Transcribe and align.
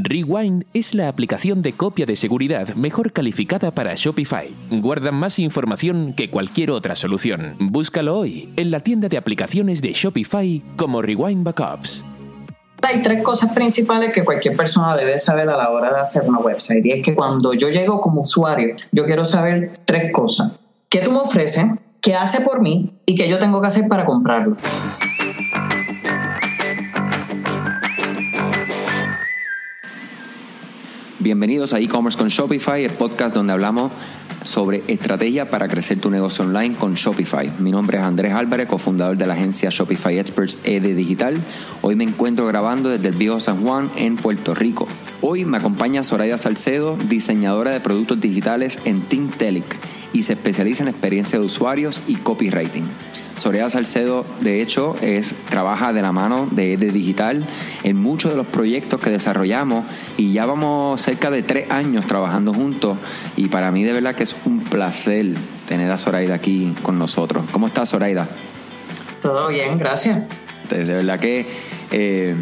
Rewind 0.00 0.64
es 0.72 0.94
la 0.94 1.08
aplicación 1.08 1.60
de 1.60 1.74
copia 1.74 2.06
de 2.06 2.16
seguridad 2.16 2.74
mejor 2.74 3.12
calificada 3.12 3.70
para 3.72 3.94
Shopify. 3.94 4.54
Guarda 4.70 5.12
más 5.12 5.38
información 5.38 6.14
que 6.14 6.30
cualquier 6.30 6.70
otra 6.70 6.96
solución. 6.96 7.56
Búscalo 7.58 8.16
hoy 8.16 8.52
en 8.56 8.70
la 8.70 8.80
tienda 8.80 9.08
de 9.08 9.18
aplicaciones 9.18 9.82
de 9.82 9.92
Shopify 9.92 10.62
como 10.76 11.02
Rewind 11.02 11.44
Backups. 11.44 12.02
Hay 12.82 13.02
tres 13.02 13.22
cosas 13.22 13.52
principales 13.52 14.10
que 14.12 14.24
cualquier 14.24 14.56
persona 14.56 14.96
debe 14.96 15.18
saber 15.18 15.48
a 15.50 15.56
la 15.56 15.70
hora 15.70 15.92
de 15.92 16.00
hacer 16.00 16.22
una 16.26 16.38
website. 16.38 16.84
Y 16.86 16.92
es 16.92 17.02
que 17.04 17.14
cuando 17.14 17.52
yo 17.52 17.68
llego 17.68 18.00
como 18.00 18.22
usuario, 18.22 18.74
yo 18.90 19.04
quiero 19.04 19.24
saber 19.24 19.72
tres 19.84 20.10
cosas. 20.12 20.52
¿Qué 20.88 21.00
tú 21.00 21.12
me 21.12 21.18
ofreces? 21.18 21.66
¿Qué 22.00 22.14
hace 22.14 22.40
por 22.40 22.60
mí? 22.60 22.98
¿Y 23.06 23.14
qué 23.14 23.28
yo 23.28 23.38
tengo 23.38 23.60
que 23.60 23.68
hacer 23.68 23.86
para 23.88 24.04
comprarlo? 24.04 24.56
Bienvenidos 31.22 31.72
a 31.72 31.78
e-commerce 31.78 32.18
con 32.18 32.30
Shopify, 32.30 32.84
el 32.84 32.90
podcast 32.90 33.32
donde 33.32 33.52
hablamos 33.52 33.92
sobre 34.44 34.82
estrategia 34.88 35.48
para 35.50 35.68
crecer 35.68 36.00
tu 36.00 36.10
negocio 36.10 36.44
online 36.44 36.74
con 36.74 36.94
Shopify. 36.94 37.48
Mi 37.60 37.70
nombre 37.70 37.98
es 37.98 38.04
Andrés 38.04 38.32
Álvarez, 38.34 38.66
cofundador 38.66 39.16
de 39.16 39.26
la 39.26 39.34
agencia 39.34 39.70
Shopify 39.70 40.18
Experts 40.18 40.58
ED 40.64 40.96
Digital. 40.96 41.36
Hoy 41.80 41.94
me 41.94 42.02
encuentro 42.02 42.44
grabando 42.48 42.88
desde 42.88 43.06
el 43.06 43.14
viejo 43.14 43.38
San 43.38 43.62
Juan 43.62 43.92
en 43.94 44.16
Puerto 44.16 44.52
Rico. 44.52 44.88
Hoy 45.20 45.44
me 45.44 45.58
acompaña 45.58 46.02
Soraya 46.02 46.38
Salcedo, 46.38 46.96
diseñadora 47.08 47.70
de 47.70 47.78
productos 47.78 48.20
digitales 48.20 48.80
en 48.84 49.00
Tintelic 49.02 49.76
y 50.12 50.24
se 50.24 50.32
especializa 50.32 50.82
en 50.82 50.88
experiencia 50.88 51.38
de 51.38 51.44
usuarios 51.44 52.02
y 52.08 52.16
copywriting. 52.16 52.86
Soraya 53.38 53.70
Salcedo, 53.70 54.24
de 54.40 54.62
hecho, 54.62 54.96
es, 55.00 55.34
trabaja 55.48 55.92
de 55.92 56.02
la 56.02 56.12
mano 56.12 56.48
de, 56.50 56.76
de 56.76 56.90
Digital 56.90 57.46
en 57.82 57.96
muchos 57.96 58.30
de 58.30 58.36
los 58.36 58.46
proyectos 58.46 59.00
que 59.00 59.10
desarrollamos 59.10 59.84
y 60.16 60.32
ya 60.32 60.46
vamos 60.46 61.00
cerca 61.00 61.30
de 61.30 61.42
tres 61.42 61.70
años 61.70 62.06
trabajando 62.06 62.52
juntos 62.54 62.98
y 63.36 63.48
para 63.48 63.70
mí 63.70 63.84
de 63.84 63.92
verdad 63.92 64.14
que 64.14 64.22
es 64.22 64.36
un 64.44 64.64
placer 64.64 65.34
tener 65.66 65.90
a 65.90 65.98
Zoraida 65.98 66.34
aquí 66.34 66.74
con 66.82 66.98
nosotros. 66.98 67.44
¿Cómo 67.50 67.66
estás, 67.66 67.90
Zoraida? 67.90 68.28
Todo 69.20 69.48
bien, 69.48 69.78
gracias. 69.78 70.20
De 70.68 70.94
verdad 70.94 71.20
que 71.20 71.46
eh, 71.90 72.34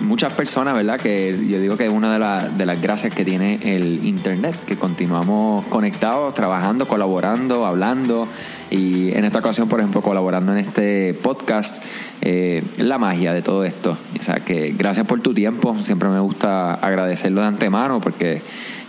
muchas 0.00 0.32
personas, 0.34 0.74
¿verdad? 0.74 1.00
Que 1.00 1.36
yo 1.48 1.58
digo 1.60 1.76
que 1.76 1.86
es 1.86 1.92
una 1.92 2.12
de, 2.12 2.50
de, 2.56 2.66
las 2.66 2.80
gracias 2.80 3.14
que 3.14 3.24
tiene 3.24 3.58
el 3.62 4.04
Internet, 4.04 4.54
que 4.66 4.76
continuamos 4.76 5.64
conectados, 5.66 6.34
trabajando, 6.34 6.86
colaborando, 6.86 7.64
hablando 7.64 8.28
y 8.70 9.12
en 9.12 9.24
esta 9.24 9.38
ocasión, 9.38 9.68
por 9.68 9.80
ejemplo, 9.80 10.02
colaborando 10.02 10.52
en 10.52 10.58
este 10.58 11.14
podcast, 11.14 11.82
eh, 12.20 12.62
la 12.76 12.98
magia 12.98 13.32
de 13.32 13.42
todo 13.42 13.64
esto. 13.64 13.96
O 14.18 14.22
sea, 14.22 14.36
que 14.36 14.74
gracias 14.76 15.06
por 15.06 15.20
tu 15.20 15.32
tiempo, 15.32 15.74
siempre 15.80 16.08
me 16.08 16.20
gusta 16.20 16.74
agradecerlo 16.74 17.40
de 17.40 17.46
antemano 17.46 18.00
porque 18.00 18.42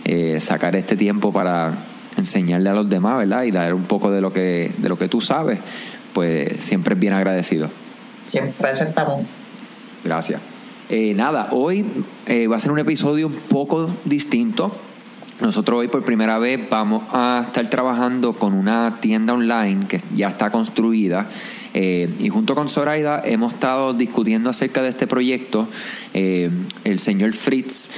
eh, 0.04 0.38
sacar 0.40 0.76
este 0.76 0.96
tiempo 0.96 1.32
para 1.32 1.72
enseñarle 2.16 2.68
a 2.70 2.74
los 2.74 2.88
demás, 2.88 3.18
¿verdad? 3.18 3.44
Y 3.44 3.50
dar 3.50 3.72
un 3.74 3.84
poco 3.84 4.10
de 4.10 4.20
lo 4.20 4.32
que, 4.32 4.72
de 4.76 4.88
lo 4.88 4.98
que 4.98 5.08
tú 5.08 5.20
sabes, 5.20 5.58
pues 6.12 6.62
siempre 6.62 6.94
es 6.94 7.00
bien 7.00 7.14
agradecido. 7.14 7.70
Siempre 8.20 8.70
estamos. 8.70 9.26
Gracias. 10.04 10.42
Eh, 10.90 11.14
nada, 11.14 11.48
hoy 11.52 11.86
eh, 12.26 12.46
va 12.46 12.56
a 12.56 12.60
ser 12.60 12.72
un 12.72 12.78
episodio 12.78 13.28
un 13.28 13.34
poco 13.34 13.88
distinto. 14.04 14.74
Nosotros 15.40 15.80
hoy 15.80 15.88
por 15.88 16.04
primera 16.04 16.38
vez 16.38 16.68
vamos 16.68 17.04
a 17.12 17.42
estar 17.46 17.70
trabajando 17.70 18.34
con 18.34 18.52
una 18.52 18.98
tienda 19.00 19.32
online 19.32 19.86
que 19.86 20.00
ya 20.14 20.28
está 20.28 20.50
construida 20.50 21.28
eh, 21.74 22.08
y 22.18 22.28
junto 22.28 22.54
con 22.54 22.68
Zoraida 22.68 23.22
hemos 23.24 23.54
estado 23.54 23.92
discutiendo 23.92 24.50
acerca 24.50 24.82
de 24.82 24.90
este 24.90 25.06
proyecto. 25.06 25.68
Eh, 26.14 26.50
el 26.84 26.98
señor 26.98 27.32
Fritz, 27.32 27.90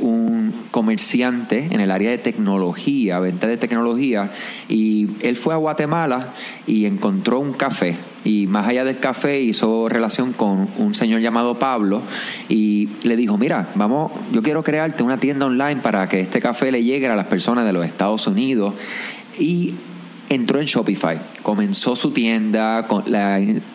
un 0.00 0.66
comerciante 0.70 1.68
en 1.70 1.80
el 1.80 1.90
área 1.90 2.10
de 2.10 2.18
tecnología, 2.18 3.18
venta 3.20 3.46
de 3.46 3.56
tecnología, 3.56 4.30
y 4.68 5.08
él 5.20 5.36
fue 5.36 5.54
a 5.54 5.56
Guatemala 5.56 6.34
y 6.66 6.86
encontró 6.86 7.40
un 7.40 7.52
café 7.52 7.96
y 8.24 8.46
más 8.46 8.68
allá 8.68 8.84
del 8.84 8.98
café 8.98 9.40
hizo 9.40 9.88
relación 9.88 10.32
con 10.32 10.68
un 10.78 10.94
señor 10.94 11.20
llamado 11.20 11.58
Pablo 11.58 12.02
y 12.48 12.88
le 13.02 13.16
dijo, 13.16 13.38
mira, 13.38 13.70
vamos, 13.74 14.12
yo 14.32 14.42
quiero 14.42 14.62
crearte 14.62 15.02
una 15.02 15.18
tienda 15.18 15.46
online 15.46 15.76
para 15.76 16.08
que 16.08 16.20
este 16.20 16.40
café 16.40 16.70
le 16.72 16.82
llegue 16.82 17.06
a 17.06 17.16
las 17.16 17.26
personas 17.26 17.64
de 17.64 17.72
los 17.72 17.86
Estados 17.86 18.26
Unidos 18.26 18.74
y 19.38 19.74
entró 20.28 20.60
en 20.60 20.66
Shopify, 20.66 21.20
comenzó 21.42 21.96
su 21.96 22.10
tienda, 22.10 22.86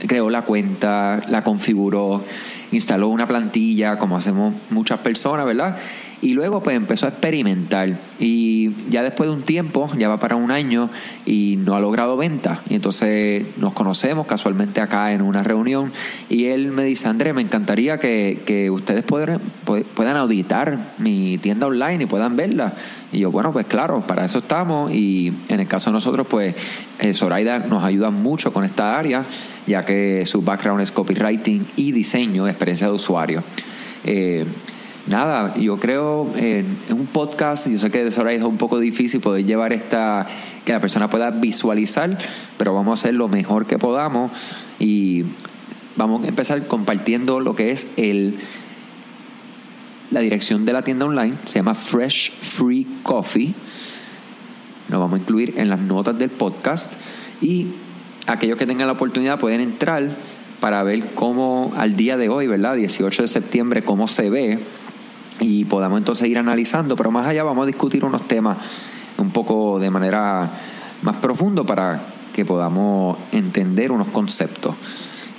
creó 0.08 0.30
la 0.30 0.42
cuenta, 0.44 1.22
la 1.28 1.44
configuró, 1.44 2.24
instaló 2.72 3.10
una 3.10 3.28
plantilla, 3.28 3.98
como 3.98 4.18
hacemos 4.18 4.54
muchas 4.70 5.00
personas, 5.00 5.46
¿verdad? 5.46 5.78
Y 6.24 6.36
luego 6.36 6.64
pues 6.64 6.78
empezó 6.78 7.06
a 7.06 7.10
experimentar 7.10 7.98
y 8.18 8.72
ya 8.90 9.04
después 9.04 9.30
de 9.30 9.36
un 9.36 9.42
tiempo, 9.42 9.90
ya 9.98 10.08
va 10.08 10.20
para 10.20 10.38
un 10.38 10.52
año 10.52 10.90
y 11.26 11.58
no 11.58 11.76
ha 11.76 11.82
logrado 11.82 12.16
venta. 12.16 12.62
Y 12.70 12.76
entonces 12.76 13.46
nos 13.58 13.74
conocemos 13.74 14.26
casualmente 14.26 14.80
acá 14.80 15.12
en 15.12 15.22
una 15.22 15.44
reunión 15.44 15.92
y 16.30 16.46
él 16.46 16.72
me 16.72 16.86
dice, 16.86 17.10
André, 17.10 17.34
me 17.34 17.42
encantaría 17.42 18.00
que, 18.00 18.70
ustedes 18.72 19.04
puedan, 19.04 19.42
puedan 19.96 20.16
auditar 20.16 20.94
mi 20.98 21.38
tienda 21.40 21.68
online 21.68 22.06
y 22.06 22.08
puedan 22.08 22.38
verla. 22.38 22.74
Y 23.12 23.20
yo, 23.20 23.30
bueno, 23.30 23.52
pues 23.52 23.66
claro, 23.66 24.00
para 24.08 24.24
eso 24.24 24.38
estamos 24.38 24.94
y 24.94 25.34
en 25.50 25.60
el 25.60 25.68
caso 25.68 25.90
de 25.90 25.96
nosotros, 25.96 26.26
pues 26.30 26.56
eh, 27.00 27.14
Zoraida 27.14 27.60
nos 27.60 27.84
ayuda 27.84 28.12
mucho 28.12 28.54
con 28.54 28.64
esta 28.64 28.98
área, 28.98 29.26
ya 29.68 29.84
que 29.84 30.26
su 30.26 30.42
background 30.42 30.84
es 30.84 30.94
copywriting 30.94 31.68
y 31.76 31.92
diseño, 31.92 32.48
experiencia 32.48 32.88
de 32.88 32.94
usuario. 32.94 33.44
Eh, 34.06 34.46
nada, 35.08 35.56
yo 35.58 35.80
creo 35.80 36.32
en, 36.36 36.78
un 36.90 37.08
podcast, 37.08 37.68
yo 37.68 37.80
sé 37.80 37.92
que 37.92 38.04
de 38.04 38.16
ahora 38.16 38.34
es 38.34 38.42
un 38.42 38.58
poco 38.58 38.80
difícil 38.80 39.22
poder 39.22 39.46
llevar 39.46 39.74
esta, 39.74 40.28
que 40.66 40.72
la 40.72 40.80
persona 40.80 41.10
pueda 41.10 41.32
visualizar, 41.32 42.18
pero 42.58 42.74
vamos 42.74 43.00
a 43.00 43.02
hacer 43.02 43.16
lo 43.16 43.28
mejor 43.28 43.66
que 43.66 43.78
podamos 43.78 44.32
y 44.80 45.26
vamos 45.96 46.24
a 46.24 46.28
empezar 46.28 46.68
compartiendo 46.68 47.40
lo 47.40 47.56
que 47.56 47.72
es 47.72 47.88
el 47.98 48.40
la 50.12 50.20
dirección 50.20 50.64
de 50.64 50.74
la 50.74 50.84
tienda 50.84 51.06
online, 51.06 51.38
se 51.46 51.56
llama 51.56 51.74
Fresh 51.74 52.34
Free 52.40 52.86
Coffee. 53.02 53.54
Lo 54.90 55.00
vamos 55.00 55.18
a 55.18 55.22
incluir 55.22 55.56
en 55.58 55.70
las 55.70 55.80
notas 55.80 56.20
del 56.20 56.30
podcast 56.30 56.94
y 57.42 57.68
aquellos 58.28 58.58
que 58.58 58.68
tengan 58.68 58.86
la 58.86 58.94
oportunidad 58.94 59.40
pueden 59.40 59.60
entrar 59.60 60.16
para 60.60 60.84
ver 60.84 61.16
cómo 61.16 61.74
al 61.76 61.96
día 61.96 62.16
de 62.16 62.30
hoy, 62.30 62.46
¿verdad? 62.46 62.76
18 62.76 63.24
de 63.24 63.28
septiembre, 63.28 63.84
cómo 63.84 64.08
se 64.08 64.30
ve 64.30 64.60
y 65.40 65.66
podamos 65.66 65.98
entonces 65.98 66.28
ir 66.28 66.38
analizando, 66.38 66.96
pero 66.96 67.12
más 67.12 67.28
allá 67.28 67.44
vamos 67.44 67.64
a 67.64 67.68
discutir 67.68 68.06
unos 68.06 68.28
temas 68.28 68.58
un 69.18 69.32
poco 69.32 69.80
de 69.80 69.90
manera 69.90 70.52
más 71.02 71.18
profundo 71.18 71.66
para 71.66 72.02
que 72.34 72.46
podamos 72.46 73.18
entender 73.32 73.92
unos 73.92 74.08
conceptos. 74.10 74.76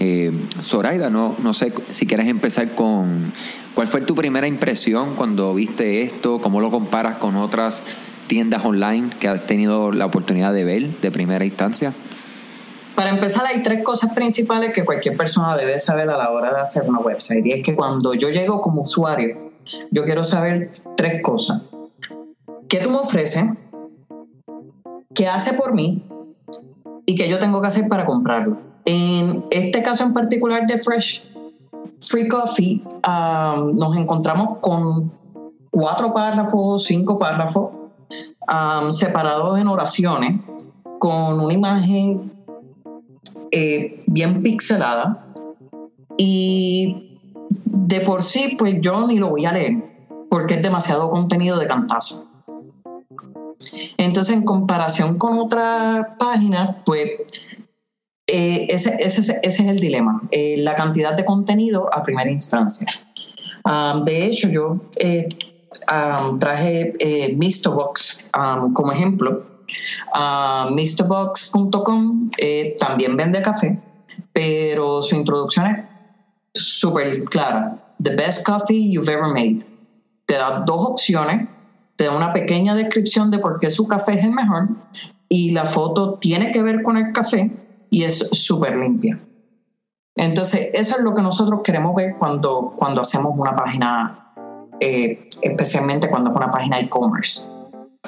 Eh, 0.01 0.33
Zoraida, 0.61 1.11
no, 1.11 1.37
no 1.43 1.55
sé 1.55 1.73
si 1.91 2.07
quieres 2.07 2.27
empezar 2.27 2.75
con 2.75 3.33
cuál 3.75 3.87
fue 3.87 4.01
tu 4.01 4.15
primera 4.15 4.47
impresión 4.47 5.15
cuando 5.15 5.55
viste 5.55 6.03
esto, 6.03 6.41
cómo 6.41 6.61
lo 6.61 6.71
comparas 6.71 7.17
con 7.17 7.37
otras 7.37 7.85
tiendas 8.27 8.65
online 8.65 9.11
que 9.21 9.29
has 9.29 9.47
tenido 9.47 9.93
la 9.93 10.07
oportunidad 10.07 10.53
de 10.53 10.65
ver 10.65 11.01
de 11.01 11.11
primera 11.11 11.45
instancia. 11.45 11.93
Para 12.95 13.11
empezar, 13.11 13.45
hay 13.47 13.63
tres 13.63 13.83
cosas 13.83 14.13
principales 14.15 14.71
que 14.73 14.85
cualquier 14.85 15.17
persona 15.17 15.57
debe 15.57 15.79
saber 15.81 16.11
a 16.11 16.17
la 16.17 16.31
hora 16.31 16.55
de 16.55 16.61
hacer 16.61 16.85
una 16.89 17.01
website. 17.01 17.45
Y 17.45 17.53
es 17.53 17.63
que 17.65 17.75
cuando 17.75 18.15
yo 18.15 18.29
llego 18.29 18.61
como 18.61 18.83
usuario, 18.83 19.44
yo 19.91 20.05
quiero 20.05 20.25
saber 20.25 20.71
tres 20.97 21.23
cosas. 21.23 21.63
¿Qué 22.69 22.79
tú 22.79 22.91
me 22.91 22.97
ofreces? 22.97 23.45
¿Qué 25.15 25.29
hace 25.29 25.55
por 25.55 25.75
mí? 25.75 26.05
¿Y 27.07 27.15
qué 27.15 27.29
yo 27.29 27.39
tengo 27.39 27.61
que 27.61 27.69
hacer 27.69 27.89
para 27.89 28.07
comprarlo? 28.07 28.59
En 28.85 29.45
este 29.51 29.83
caso 29.83 30.05
en 30.05 30.13
particular 30.13 30.67
de 30.67 30.79
Fresh 30.79 31.25
Free 32.01 32.29
Coffee, 32.29 32.83
nos 33.79 33.97
encontramos 33.97 34.59
con 34.61 35.13
cuatro 35.71 36.13
párrafos, 36.13 36.85
cinco 36.85 37.19
párrafos, 37.19 37.71
separados 38.91 39.59
en 39.59 39.69
oraciones, 39.69 40.41
con 40.99 41.41
una 41.41 41.53
imagen 41.53 42.33
eh, 43.51 44.03
bien 44.07 44.43
pixelada 44.43 45.27
y 46.17 47.14
de 47.51 48.01
por 48.01 48.23
sí, 48.23 48.57
pues 48.59 48.77
yo 48.81 49.07
ni 49.07 49.19
lo 49.19 49.31
voy 49.31 49.47
a 49.47 49.53
leer, 49.53 50.07
porque 50.29 50.55
es 50.55 50.63
demasiado 50.63 51.11
contenido 51.11 51.59
de 51.59 51.67
cantazo. 51.67 52.27
Entonces, 53.97 54.37
en 54.37 54.45
comparación 54.45 55.19
con 55.19 55.39
otras 55.39 56.07
páginas, 56.19 56.77
pues 56.85 57.11
eh, 58.27 58.67
ese, 58.71 58.97
es 59.43 59.61
el 59.61 59.79
dilema, 59.79 60.23
eh, 60.31 60.57
la 60.59 60.75
cantidad 60.75 61.15
de 61.15 61.25
contenido 61.25 61.89
a 61.93 62.03
primera 62.03 62.31
instancia. 62.31 62.89
Um, 63.65 64.05
de 64.05 64.27
hecho, 64.27 64.49
yo 64.49 64.81
eh, 64.99 65.29
um, 65.91 66.39
traje 66.39 66.95
Mistobox 67.37 68.31
um, 68.37 68.73
como 68.73 68.93
ejemplo. 68.93 69.55
Uh, 70.15 70.71
Mistobox.com 70.73 72.31
también 72.79 73.17
vende 73.17 73.43
café, 73.43 73.81
pero 74.33 75.03
su 75.03 75.17
introducción 75.17 75.67
es 75.67 75.94
súper 76.55 77.25
clara. 77.25 77.79
The 78.03 78.17
best 78.17 78.47
coffee 78.47 78.91
you've 78.91 79.09
ever 79.09 79.33
made. 79.33 79.65
te 80.27 80.35
da 80.35 80.63
dos 80.67 80.87
opciones, 80.87 81.49
te 81.97 82.05
da 82.05 82.17
una 82.17 82.33
pequeña 82.33 82.75
descripción 82.75 83.31
de 83.31 83.39
por 83.39 83.59
qué 83.59 83.71
su 83.71 83.87
café 83.87 84.13
es 84.13 84.25
el 84.25 84.33
mejor 84.33 84.69
y 85.29 85.51
la 85.51 85.65
foto 85.65 86.15
tiene 86.15 86.51
que 86.53 86.63
ver 86.63 86.83
con 86.83 86.97
el 86.97 87.13
café 87.13 87.51
y 87.91 88.05
es 88.05 88.31
súper 88.33 88.77
limpia. 88.77 89.21
Entonces, 90.17 90.71
eso 90.75 90.97
es 90.97 91.03
lo 91.03 91.15
que 91.15 91.23
nosotros 91.23 91.61
queremos 91.65 91.95
ver 91.95 92.17
cuando, 92.19 92.73
cuando 92.77 93.01
hacemos 93.01 93.35
una 93.37 93.55
página, 93.57 94.33
eh, 94.81 95.29
especialmente 95.43 96.09
cuando 96.09 96.31
es 96.31 96.37
una 96.37 96.51
página 96.51 96.79
e-commerce. 96.79 97.43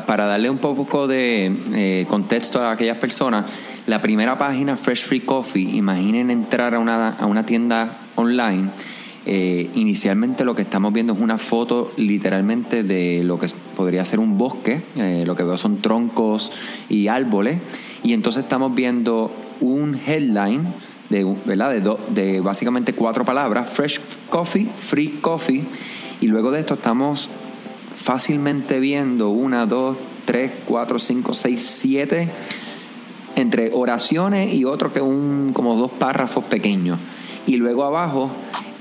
Para 0.05 0.27
darle 0.27 0.51
un 0.51 0.59
poco 0.59 1.07
de 1.07 1.47
eh, 1.73 2.07
contexto 2.09 2.61
a 2.61 2.73
aquellas 2.73 2.99
personas, 2.99 3.51
la 3.87 4.01
primera 4.03 4.37
página 4.37 4.77
Fresh 4.77 5.07
Free 5.07 5.21
Coffee, 5.21 5.75
imaginen 5.75 6.31
entrar 6.31 6.75
a 6.75 6.79
una, 6.79 7.11
a 7.11 7.25
una 7.25 7.47
tienda 7.47 7.99
online. 8.15 8.69
Eh, 9.25 9.71
inicialmente 9.75 10.45
lo 10.45 10.55
que 10.55 10.63
estamos 10.63 10.93
viendo 10.93 11.15
es 11.15 11.21
una 11.21 11.39
foto 11.39 11.93
literalmente 11.97 12.83
de 12.85 13.25
lo 13.25 13.39
que 13.39 13.49
podría 13.75 14.05
ser 14.05 14.21
un 14.21 14.39
bosque, 14.39 14.83
lo 15.25 15.35
que 15.35 15.43
veo 15.43 15.57
son 15.57 15.79
troncos 15.83 16.53
y 16.89 17.09
árboles, 17.09 17.59
y 18.05 18.13
entonces 18.13 18.45
estamos 18.45 18.75
viendo 18.75 19.33
un 19.61 19.99
headline 20.07 20.75
de, 21.09 21.25
¿verdad? 21.45 21.71
De, 21.73 21.97
de 22.11 22.41
básicamente 22.41 22.93
cuatro 22.93 23.25
palabras, 23.25 23.69
fresh 23.71 23.99
coffee, 24.29 24.69
free 24.77 25.19
coffee, 25.21 25.65
y 26.21 26.29
luego 26.29 26.53
de 26.53 26.61
esto 26.61 26.75
estamos 26.75 27.29
fácilmente 28.07 28.79
viendo 28.79 29.31
una, 29.31 29.67
dos, 29.67 29.97
tres, 30.27 30.53
cuatro, 30.65 31.01
cinco, 31.01 31.35
seis, 31.35 31.67
siete, 31.67 32.31
entre 33.35 33.73
oraciones 33.75 34.55
y 34.55 34.65
otro 34.65 34.93
que 34.93 35.01
un, 35.01 35.51
como 35.53 35.75
dos 35.75 35.91
párrafos 35.91 36.45
pequeños. 36.45 37.01
Y 37.47 37.57
luego 37.57 37.83
abajo, 37.83 38.31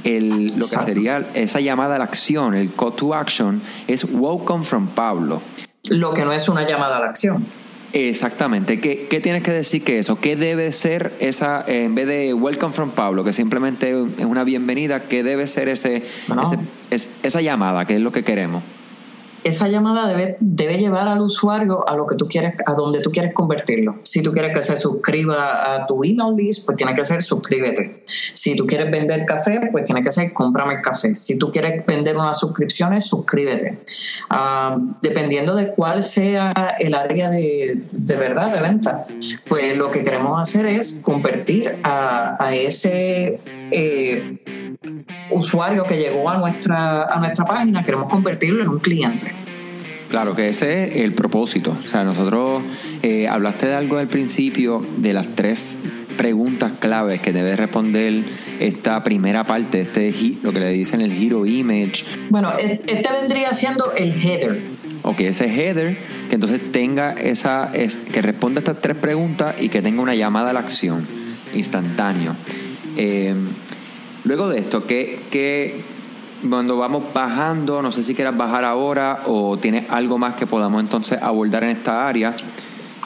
el, 0.03 0.45
lo 0.45 0.67
que 0.67 0.75
sería 0.75 1.27
esa 1.33 1.59
llamada 1.59 1.95
a 1.95 1.97
la 1.97 2.03
acción, 2.03 2.53
el 2.53 2.71
call 2.75 2.93
to 2.93 3.15
action, 3.15 3.63
es 3.87 4.03
Welcome 4.03 4.63
from 4.63 4.89
Pablo. 4.89 5.41
Lo 5.89 6.13
que 6.13 6.23
no 6.23 6.31
es 6.31 6.47
una 6.47 6.63
llamada 6.67 6.97
a 6.97 6.99
la 6.99 7.07
acción. 7.07 7.47
Exactamente. 7.93 8.79
¿Qué, 8.79 9.07
¿Qué, 9.09 9.21
tienes 9.21 9.41
que 9.41 9.53
decir 9.53 9.83
que 9.83 9.97
eso? 9.97 10.19
¿Qué 10.19 10.35
debe 10.35 10.71
ser 10.71 11.15
esa, 11.19 11.65
en 11.65 11.95
vez 11.95 12.05
de 12.05 12.35
Welcome 12.35 12.73
from 12.73 12.91
Pablo, 12.91 13.23
que 13.23 13.33
simplemente 13.33 13.89
es 13.89 14.25
una 14.25 14.43
bienvenida, 14.43 15.07
qué 15.07 15.23
debe 15.23 15.47
ser 15.47 15.67
ese, 15.69 16.03
ese 16.91 17.09
esa 17.23 17.41
llamada, 17.41 17.85
que 17.85 17.95
es 17.95 18.01
lo 18.01 18.11
que 18.11 18.23
queremos? 18.23 18.61
Esa 19.45 19.67
llamada 19.67 20.07
debe, 20.07 20.37
debe 20.39 20.79
llevar 20.79 21.07
al 21.07 21.21
usuario 21.21 21.87
a 21.87 21.95
lo 21.95 22.07
que 22.07 22.15
tú 22.15 22.27
quieres, 22.27 22.53
a 22.65 22.73
donde 22.73 22.99
tú 22.99 23.11
quieres 23.11 23.31
convertirlo. 23.31 23.99
Si 24.01 24.23
tú 24.23 24.33
quieres 24.33 24.55
que 24.55 24.63
se 24.63 24.75
suscriba 24.75 25.75
a 25.75 25.85
tu 25.85 26.03
email 26.03 26.35
list, 26.35 26.65
pues 26.65 26.77
tiene 26.77 26.95
que 26.95 27.05
ser 27.05 27.21
suscríbete. 27.21 28.03
Si 28.07 28.55
tú 28.55 28.65
quieres 28.65 28.89
vender 28.91 29.23
café, 29.25 29.69
pues 29.71 29.83
tiene 29.83 30.01
que 30.01 30.09
ser 30.09 30.33
cómprame 30.33 30.75
el 30.75 30.81
café. 30.81 31.15
Si 31.15 31.37
tú 31.37 31.51
quieres 31.51 31.85
vender 31.85 32.15
unas 32.15 32.39
suscripciones, 32.39 33.05
suscríbete. 33.05 33.77
Ah, 34.31 34.79
dependiendo 35.03 35.55
de 35.55 35.69
cuál 35.69 36.01
sea 36.01 36.51
el 36.79 36.95
área 36.95 37.29
de, 37.29 37.83
de, 37.91 38.15
verdad 38.15 38.51
de 38.51 38.61
venta, 38.61 39.05
pues 39.47 39.77
lo 39.77 39.91
que 39.91 40.01
queremos 40.03 40.41
hacer 40.41 40.65
es 40.65 41.03
convertir 41.05 41.77
a, 41.83 42.43
a 42.43 42.55
ese 42.55 43.39
eh, 43.71 44.39
usuario 45.35 45.83
que 45.83 45.97
llegó 45.97 46.29
a 46.29 46.37
nuestra, 46.37 47.03
a 47.03 47.19
nuestra 47.19 47.45
página, 47.45 47.83
queremos 47.83 48.09
convertirlo 48.09 48.63
en 48.63 48.69
un 48.69 48.79
cliente. 48.79 49.31
Claro, 50.09 50.35
que 50.35 50.49
ese 50.49 50.85
es 50.85 51.03
el 51.03 51.13
propósito. 51.13 51.75
O 51.83 51.87
sea, 51.87 52.03
nosotros 52.03 52.63
eh, 53.01 53.27
hablaste 53.27 53.67
de 53.67 53.75
algo 53.75 53.97
al 53.97 54.07
principio, 54.07 54.85
de 54.97 55.13
las 55.13 55.27
tres 55.35 55.77
preguntas 56.15 56.73
claves 56.79 57.19
que 57.19 57.33
debe 57.33 57.55
responder 57.57 58.23
esta 58.59 59.03
primera 59.03 59.45
parte, 59.45 59.81
este 59.81 60.13
lo 60.41 60.53
que 60.53 60.59
le 60.61 60.69
dicen 60.69 61.01
el 61.01 61.11
hero 61.11 61.45
image. 61.45 62.03
Bueno, 62.29 62.53
este 62.57 63.03
vendría 63.19 63.53
siendo 63.53 63.91
el 63.93 64.13
header. 64.13 64.61
Ok, 65.03 65.19
ese 65.21 65.47
header 65.47 65.97
que 66.29 66.35
entonces 66.35 66.61
tenga 66.71 67.11
esa, 67.13 67.71
es, 67.73 67.97
que 67.97 68.21
responda 68.21 68.59
estas 68.59 68.81
tres 68.81 68.95
preguntas 68.95 69.55
y 69.59 69.67
que 69.67 69.81
tenga 69.81 70.01
una 70.01 70.15
llamada 70.15 70.51
a 70.51 70.53
la 70.53 70.61
acción 70.61 71.05
instantáneo. 71.53 72.35
Eh, 72.97 73.35
Luego 74.25 74.49
de 74.49 74.57
esto, 74.57 74.87
¿qué, 74.87 75.83
cuando 76.49 76.77
vamos 76.77 77.03
bajando, 77.13 77.83
no 77.83 77.91
sé 77.91 78.01
si 78.01 78.15
quieras 78.15 78.35
bajar 78.35 78.65
ahora 78.65 79.21
o 79.27 79.57
tienes 79.57 79.89
algo 79.89 80.17
más 80.17 80.33
que 80.33 80.47
podamos 80.47 80.81
entonces 80.81 81.19
abordar 81.21 81.63
en 81.63 81.69
esta 81.69 82.07
área? 82.07 82.31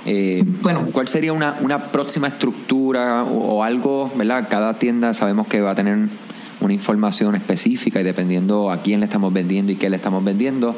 Eh, 0.05 0.43
bueno, 0.63 0.87
¿cuál 0.93 1.09
sería 1.09 1.33
una, 1.33 1.57
una 1.59 1.91
próxima 1.91 2.29
estructura 2.29 3.25
o, 3.25 3.63
algo, 3.63 4.09
verdad? 4.15 4.47
Cada 4.49 4.79
tienda 4.79 5.13
sabemos 5.13 5.47
que 5.47 5.59
va 5.59 5.71
a 5.71 5.75
tener 5.75 6.07
una 6.61 6.73
información 6.73 7.35
específica 7.35 7.99
y 7.99 8.03
dependiendo 8.03 8.71
a 8.71 8.81
quién 8.81 9.01
le 9.01 9.07
estamos 9.07 9.33
vendiendo 9.33 9.73
y 9.73 9.75
qué 9.75 9.89
le 9.89 9.97
estamos 9.97 10.23
vendiendo. 10.23 10.77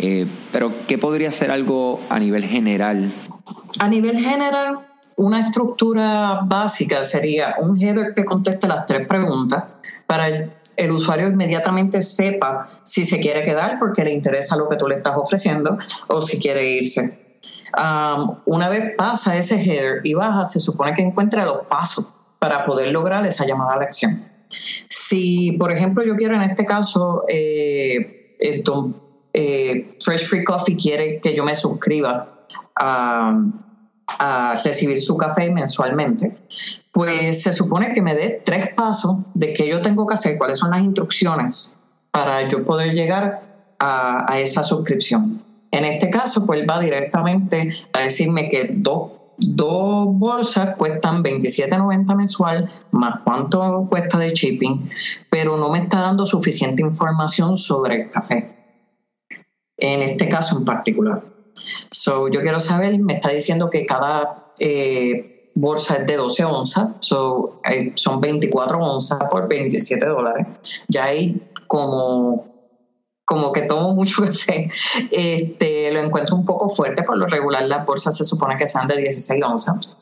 Eh, 0.00 0.26
pero, 0.50 0.72
¿qué 0.88 0.98
podría 0.98 1.30
ser 1.30 1.52
algo 1.52 2.00
a 2.08 2.18
nivel 2.18 2.44
general? 2.44 3.12
A 3.78 3.88
nivel 3.88 4.18
general, 4.18 4.80
una 5.16 5.40
estructura 5.40 6.40
básica 6.44 7.02
sería 7.04 7.56
un 7.58 7.78
header 7.80 8.14
que 8.14 8.24
conteste 8.24 8.68
las 8.68 8.86
tres 8.86 9.06
preguntas 9.06 9.64
para 10.06 10.28
el 10.76 10.90
usuario 10.90 11.28
inmediatamente 11.28 12.02
sepa 12.02 12.66
si 12.82 13.04
se 13.04 13.18
quiere 13.18 13.44
quedar 13.44 13.78
porque 13.78 14.04
le 14.04 14.12
interesa 14.12 14.56
lo 14.56 14.68
que 14.68 14.76
tú 14.76 14.86
le 14.86 14.96
estás 14.96 15.14
ofreciendo 15.16 15.78
o 16.08 16.20
si 16.20 16.38
quiere 16.38 16.70
irse. 16.70 17.18
Um, 17.76 18.36
una 18.44 18.68
vez 18.68 18.94
pasa 18.96 19.36
ese 19.36 19.56
header 19.56 20.00
y 20.04 20.14
baja, 20.14 20.44
se 20.44 20.60
supone 20.60 20.92
que 20.94 21.02
encuentra 21.02 21.44
los 21.44 21.66
pasos 21.66 22.06
para 22.38 22.64
poder 22.66 22.92
lograr 22.92 23.26
esa 23.26 23.46
llamada 23.46 23.74
a 23.74 23.76
la 23.76 23.84
acción. 23.84 24.22
Si, 24.88 25.52
por 25.52 25.72
ejemplo, 25.72 26.04
yo 26.04 26.16
quiero 26.16 26.36
en 26.36 26.42
este 26.42 26.64
caso, 26.64 27.24
eh, 27.28 28.36
eh, 29.32 29.96
Fresh 30.00 30.28
Free 30.28 30.44
Coffee 30.44 30.76
quiere 30.76 31.20
que 31.20 31.34
yo 31.34 31.44
me 31.44 31.54
suscriba 31.54 32.46
a 32.76 33.38
a 34.18 34.54
recibir 34.64 35.00
su 35.00 35.16
café 35.16 35.50
mensualmente, 35.50 36.36
pues 36.92 37.42
se 37.42 37.52
supone 37.52 37.92
que 37.92 38.02
me 38.02 38.14
dé 38.14 38.40
tres 38.44 38.70
pasos 38.74 39.16
de 39.34 39.54
qué 39.54 39.68
yo 39.68 39.82
tengo 39.82 40.06
que 40.06 40.14
hacer, 40.14 40.38
cuáles 40.38 40.58
son 40.58 40.70
las 40.70 40.82
instrucciones 40.82 41.76
para 42.10 42.48
yo 42.48 42.64
poder 42.64 42.94
llegar 42.94 43.42
a, 43.78 44.38
esa 44.38 44.62
suscripción. 44.62 45.42
En 45.70 45.84
este 45.84 46.08
caso, 46.08 46.46
pues 46.46 46.66
va 46.68 46.80
directamente 46.80 47.76
a 47.92 48.00
decirme 48.00 48.48
que 48.48 48.70
dos, 48.72 49.10
dos 49.36 50.06
bolsas 50.08 50.76
cuestan 50.76 51.22
27.90 51.22 52.16
mensual, 52.16 52.70
más 52.92 53.20
cuánto 53.22 53.86
cuesta 53.90 54.16
de 54.16 54.30
shipping, 54.30 54.88
pero 55.28 55.58
no 55.58 55.70
me 55.70 55.80
está 55.80 56.00
dando 56.00 56.24
suficiente 56.24 56.80
información 56.80 57.56
sobre 57.56 58.02
el 58.02 58.10
café. 58.10 58.56
En 59.76 60.00
este 60.00 60.28
caso 60.28 60.56
en 60.56 60.64
particular. 60.64 61.35
So, 61.90 62.28
yo 62.28 62.40
quiero 62.42 62.60
saber, 62.60 62.98
me 62.98 63.14
está 63.14 63.30
diciendo 63.30 63.70
que 63.70 63.86
cada 63.86 64.52
eh, 64.58 65.50
bolsa 65.54 65.96
es 65.96 66.06
de 66.06 66.16
12 66.16 66.44
onzas, 66.44 66.88
so, 67.00 67.60
son 67.94 68.20
24 68.20 68.78
onzas 68.78 69.18
por 69.30 69.48
27 69.48 70.06
dólares. 70.06 70.46
Ya 70.88 71.04
hay 71.04 71.50
como 71.66 72.56
como 73.26 73.52
que 73.52 73.62
tomo 73.62 73.92
mucho 73.92 74.22
café, 74.24 74.70
este, 75.10 75.92
lo 75.92 76.00
encuentro 76.00 76.36
un 76.36 76.44
poco 76.44 76.70
fuerte, 76.70 77.02
por 77.02 77.18
lo 77.18 77.26
regular 77.26 77.64
las 77.64 77.84
bolsas 77.84 78.16
se 78.16 78.24
supone 78.24 78.56
que 78.56 78.66
sean 78.66 78.86
de 78.86 78.98
16 78.98 79.44
onzas. 79.44 79.96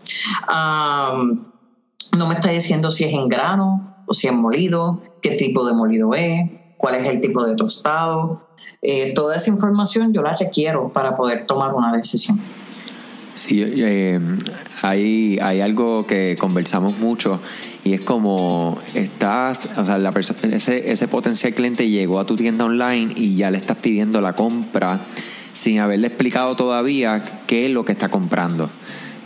no 0.46 2.26
me 2.28 2.34
está 2.34 2.50
diciendo 2.50 2.90
si 2.90 3.04
es 3.04 3.14
en 3.14 3.28
grano 3.28 4.04
o 4.06 4.12
si 4.12 4.28
es 4.28 4.34
molido, 4.34 5.00
qué 5.22 5.36
tipo 5.36 5.64
de 5.64 5.72
molido 5.72 6.12
es, 6.14 6.50
cuál 6.76 6.96
es 6.96 7.08
el 7.08 7.20
tipo 7.20 7.42
de 7.44 7.56
tostado. 7.56 8.46
Eh, 8.86 9.14
toda 9.14 9.34
esa 9.34 9.50
información 9.50 10.12
yo 10.12 10.20
la 10.20 10.32
requiero 10.38 10.90
para 10.92 11.16
poder 11.16 11.46
tomar 11.46 11.72
una 11.74 11.90
decisión. 11.96 12.38
Sí, 13.34 13.62
eh, 13.64 14.20
hay, 14.82 15.38
hay 15.40 15.60
algo 15.62 16.06
que 16.06 16.36
conversamos 16.38 16.98
mucho 16.98 17.40
y 17.82 17.94
es 17.94 18.02
como 18.02 18.78
estás, 18.94 19.70
o 19.76 19.84
sea, 19.86 19.98
la 19.98 20.12
ese, 20.52 20.92
ese 20.92 21.08
potencial 21.08 21.54
cliente 21.54 21.88
llegó 21.88 22.20
a 22.20 22.26
tu 22.26 22.36
tienda 22.36 22.66
online 22.66 23.14
y 23.16 23.34
ya 23.34 23.50
le 23.50 23.56
estás 23.56 23.78
pidiendo 23.78 24.20
la 24.20 24.34
compra 24.34 25.00
sin 25.54 25.80
haberle 25.80 26.08
explicado 26.08 26.54
todavía 26.54 27.40
qué 27.46 27.66
es 27.66 27.72
lo 27.72 27.84
que 27.84 27.92
está 27.92 28.10
comprando. 28.10 28.70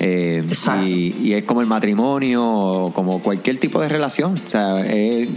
Eh, 0.00 0.44
y, 0.86 1.32
es 1.32 1.44
como 1.44 1.60
el 1.60 1.66
matrimonio 1.66 2.46
o 2.46 2.92
como 2.92 3.20
cualquier 3.22 3.58
tipo 3.58 3.80
de 3.80 3.88
relación. 3.88 4.34
O 4.34 4.48
sea, 4.48 4.74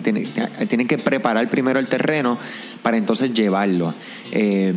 tienen, 0.04 0.88
que 0.88 0.98
preparar 0.98 1.50
primero 1.50 1.80
el 1.80 1.88
terreno 1.88 2.38
para 2.82 2.98
entonces 2.98 3.34
llevarlo. 3.34 3.94
Eh, 4.32 4.76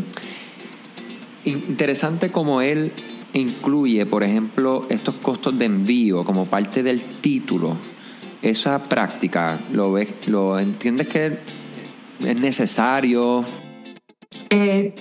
interesante 1.44 2.30
como 2.30 2.62
él 2.62 2.92
incluye, 3.34 4.06
por 4.06 4.22
ejemplo, 4.22 4.86
estos 4.88 5.16
costos 5.16 5.58
de 5.58 5.66
envío 5.66 6.24
como 6.24 6.46
parte 6.46 6.82
del 6.82 7.02
título. 7.02 7.76
Esa 8.42 8.82
práctica, 8.82 9.60
¿lo 9.72 9.92
ves? 9.92 10.28
¿Lo 10.28 10.58
entiendes 10.58 11.08
que 11.08 11.38
es 12.20 12.38
necesario? 12.38 13.44
Eh, 14.50 14.94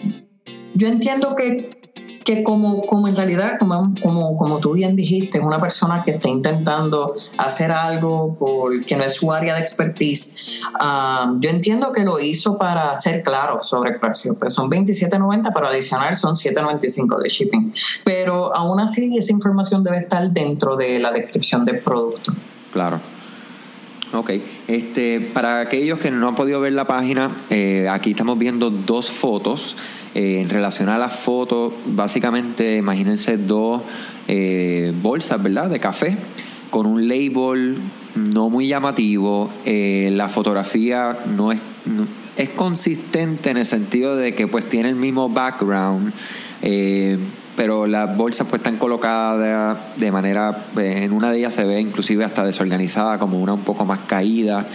yo 0.74 0.88
entiendo 0.88 1.36
que 1.36 1.83
que 2.24 2.44
como, 2.44 2.82
como 2.82 3.08
en 3.08 3.16
realidad, 3.16 3.58
como, 3.60 3.94
como, 4.02 4.38
como 4.38 4.60
tú 4.60 4.74
bien 4.74 4.96
dijiste, 4.96 5.40
una 5.40 5.60
persona 5.60 6.04
que 6.04 6.12
está 6.12 6.30
intentando 6.30 7.14
hacer 7.38 7.72
algo 7.72 8.36
porque 8.40 8.96
no 8.96 9.04
es 9.04 9.16
su 9.16 9.32
área 9.32 9.56
de 9.56 9.60
expertise, 9.60 10.36
ah, 10.80 11.34
yo 11.40 11.50
entiendo 11.50 11.92
que 11.92 12.04
lo 12.04 12.20
hizo 12.20 12.58
para 12.58 12.94
ser 12.96 13.24
claro 13.24 13.60
sobre 13.60 13.92
el 13.92 14.00
precio, 14.00 14.36
pues 14.36 14.54
son 14.54 14.70
27.90, 14.70 15.52
pero 15.54 15.68
adicional 15.68 16.16
son 16.16 16.36
7.95 16.36 17.22
de 17.22 17.30
shipping. 17.30 17.74
Pero 18.04 18.56
aún 18.56 18.80
así 18.80 19.18
esa 19.18 19.32
información 19.32 19.84
debe 19.84 20.00
estar 20.00 20.30
dentro 20.32 20.76
de 20.76 21.00
la 21.00 21.12
descripción 21.12 21.66
del 21.66 21.80
producto. 21.80 22.34
Claro. 22.72 23.13
Ok, 24.14 24.30
este, 24.68 25.20
para 25.20 25.60
aquellos 25.60 25.98
que 25.98 26.12
no 26.12 26.28
han 26.28 26.36
podido 26.36 26.62
ver 26.62 26.74
la 26.74 26.86
página, 26.86 27.32
eh, 27.50 27.88
aquí 27.90 28.12
estamos 28.12 28.38
viendo 28.38 28.70
dos 28.70 29.10
fotos. 29.10 29.76
Eh, 30.14 30.40
en 30.40 30.50
relación 30.50 30.90
a 30.90 31.00
las 31.00 31.16
fotos, 31.16 31.74
básicamente 31.88 32.78
imagínense 32.78 33.40
dos 33.40 33.82
eh, 34.28 34.94
bolsas, 35.02 35.42
¿verdad? 35.42 35.68
De 35.72 35.80
café 35.80 36.16
con 36.70 36.86
un 36.86 37.08
label 37.08 37.80
no 38.14 38.52
muy 38.52 38.68
llamativo. 38.68 39.50
la 39.66 40.30
fotografía 40.30 41.18
no 41.26 41.52
es, 41.52 41.60
es 42.38 42.50
consistente 42.50 43.50
en 43.50 43.58
el 43.58 43.66
sentido 43.66 44.16
de 44.16 44.36
que 44.36 44.48
pues 44.48 44.70
tiene 44.70 44.90
el 44.90 44.96
mismo 44.96 45.28
background 45.30 46.14
pero 47.56 47.88
las 47.88 48.16
bolsas 48.16 48.48
pues 48.48 48.60
están 48.60 48.78
colocadas 48.78 49.78
de, 49.98 50.12
manera, 50.12 50.66
en 50.78 51.12
una 51.12 51.32
de 51.32 51.40
ellas 51.40 51.54
se 51.54 51.64
ve 51.64 51.80
inclusive 51.80 52.26
hasta 52.26 52.46
desorganizada, 52.46 53.20
como 53.20 53.40
una 53.40 53.54
un 53.54 53.62
poco 53.64 53.86
más 53.86 54.00
caída. 54.08 54.68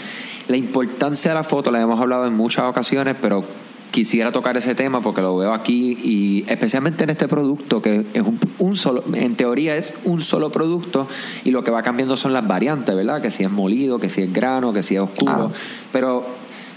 La 0.47 0.57
importancia 0.57 1.31
de 1.33 1.35
la 1.35 1.45
foto 1.45 1.71
la 1.71 1.81
hemos 1.81 2.01
hablado 2.01 2.27
en 2.27 2.35
muchas 2.35 2.65
ocasiones, 2.65 3.17
pero 3.21 3.45
quisiera 3.91 4.33
tocar 4.33 4.57
ese 4.57 4.75
tema 4.75 5.01
porque 5.01 5.23
lo 5.23 5.37
veo 5.37 5.53
aquí 5.53 5.99
y 6.03 6.45
especialmente 6.47 7.05
en 7.05 7.11
este 7.11 7.27
producto 7.27 7.81
que 7.81 8.07
es 8.13 8.23
un, 8.59 8.77
solo, 8.77 9.03
en 9.15 9.35
teoría 9.35 9.77
es 9.77 9.95
un 10.05 10.21
solo 10.21 10.51
producto 10.51 11.09
y 11.45 11.51
lo 11.51 11.65
que 11.65 11.71
va 11.71 11.83
cambiando 11.83 12.17
son 12.17 12.33
las 12.33 12.47
variantes, 12.47 12.95
¿verdad? 12.95 13.23
Que 13.23 13.31
si 13.31 13.45
es 13.45 13.51
molido, 13.51 13.99
que 13.99 14.09
si 14.09 14.23
es 14.23 14.33
grano, 14.33 14.73
que 14.73 14.83
si 14.83 14.97
es 14.97 15.01
oscuro, 15.01 15.53
pero 15.91 16.27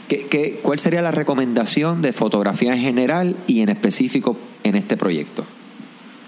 ¿qué, 0.08 0.27
qué, 0.27 0.60
cuál 0.62 0.79
sería 0.79 1.01
la 1.01 1.12
recomendación 1.12 2.01
de 2.01 2.13
fotografía 2.13 2.74
en 2.74 2.79
general 2.79 3.36
y 3.46 3.62
en 3.62 3.70
específico 3.70 4.38
en 4.63 4.75
este 4.75 4.96
proyecto? 4.96 5.43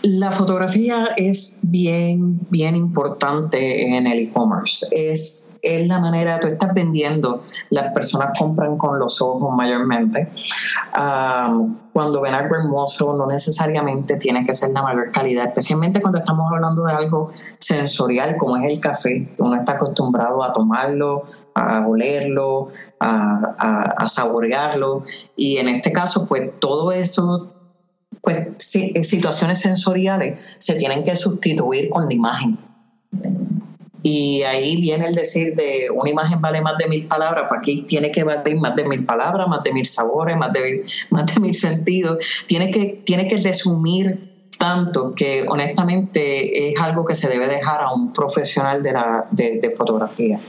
La 0.06 0.32
fotografía 0.32 1.12
es 1.16 1.62
bien, 1.64 2.46
bien 2.50 2.76
importante 2.76 3.96
en 3.96 4.06
el 4.06 4.20
e-commerce. 4.20 4.86
Es, 4.92 5.56
es 5.62 5.88
la 5.88 5.98
manera, 5.98 6.42
tú 6.42 6.48
estás 6.48 6.74
vendiendo, 6.74 7.42
las 7.70 7.94
personas 7.94 8.38
compran 8.38 8.78
con 8.78 9.00
los 9.00 9.22
ojos 9.22 9.56
mayormente. 9.56 10.28
cuando 11.94 12.20
ven 12.22 12.34
algo 12.34 12.54
hermoso, 12.54 13.14
no 13.14 13.28
necesariamente 13.28 14.18
tiene 14.18 14.46
que 14.46 14.54
ser 14.54 14.72
la 14.72 14.82
mayor 14.82 15.10
calidad, 15.10 15.46
especialmente 15.46 16.02
cuando 16.02 16.20
estamos 16.20 16.52
hablando 16.52 16.84
de 16.84 16.92
algo 16.92 17.32
sensorial 17.60 18.36
como 18.36 18.58
es 18.58 18.70
el 18.70 18.82
café, 18.82 19.32
uno 19.38 19.56
está 19.56 19.74
acostumbrado 19.74 20.44
a 20.44 20.52
tomarlo, 20.52 21.24
a 21.54 21.88
olerlo, 21.88 22.68
a, 23.00 23.96
a 23.98 24.08
saborearlo. 24.10 25.04
Y 25.38 25.60
en 25.60 25.70
este 25.70 25.94
caso, 25.94 26.26
pues 26.26 26.60
todo 26.60 26.92
eso 26.92 27.53
pues 28.24 28.76
eh, 28.76 29.04
situaciones 29.04 29.60
sensoriales 29.60 30.56
se 30.58 30.76
tienen 30.76 31.04
que 31.04 31.14
sustituir 31.14 31.90
con 31.90 32.08
la 32.08 32.14
imagen. 32.14 32.58
Y 34.02 34.44
ahí 34.44 34.80
viene 34.80 35.08
el 35.08 35.14
decir 35.14 35.56
de 35.56 35.88
una 35.94 36.10
imagen 36.10 36.40
vale 36.40 36.62
más 36.62 36.78
de 36.78 36.88
mil 36.88 37.06
palabras, 37.06 37.46
pues 37.50 37.60
aquí 37.60 37.82
tiene 37.82 38.12
que 38.12 38.24
valer 38.24 38.56
más 38.56 38.78
de 38.78 38.86
mil 38.86 39.06
palabras, 39.06 39.46
más 39.50 39.62
de 39.64 39.74
mil 39.74 39.86
sabores, 39.86 40.38
más 40.38 40.54
de, 40.54 40.86
más 41.10 41.26
de 41.34 41.42
mil 41.42 41.54
sentidos. 41.54 42.46
Tiene 42.48 42.72
que, 42.72 43.02
tiene 43.04 43.28
que 43.28 43.36
resumir 43.36 44.48
tanto 44.58 45.14
que 45.14 45.46
honestamente 45.46 46.70
es 46.70 46.80
algo 46.80 47.04
que 47.04 47.16
se 47.16 47.28
debe 47.28 47.50
dejar 47.50 47.82
a 47.82 47.94
un 47.94 48.14
profesional 48.14 48.82
de, 48.82 48.94
la, 48.94 49.28
de 49.32 49.74
fotografía 49.76 50.40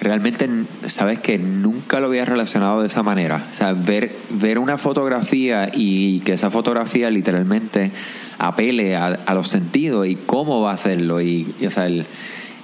realmente 0.00 0.48
sabes 0.86 1.20
que 1.20 1.38
nunca 1.38 2.00
lo 2.00 2.06
había 2.06 2.24
relacionado 2.24 2.80
de 2.80 2.86
esa 2.86 3.02
manera. 3.02 3.46
O 3.50 3.54
sea, 3.54 3.74
ver, 3.74 4.16
ver 4.30 4.58
una 4.58 4.78
fotografía 4.78 5.70
y 5.72 6.20
que 6.20 6.32
esa 6.32 6.50
fotografía 6.50 7.10
literalmente 7.10 7.92
apele 8.38 8.96
a, 8.96 9.34
los 9.34 9.48
sentidos 9.48 10.06
y 10.06 10.16
cómo 10.16 10.62
va 10.62 10.70
a 10.70 10.74
hacerlo. 10.74 11.20
Y, 11.20 11.54
o 11.66 11.70
sea, 11.70 11.86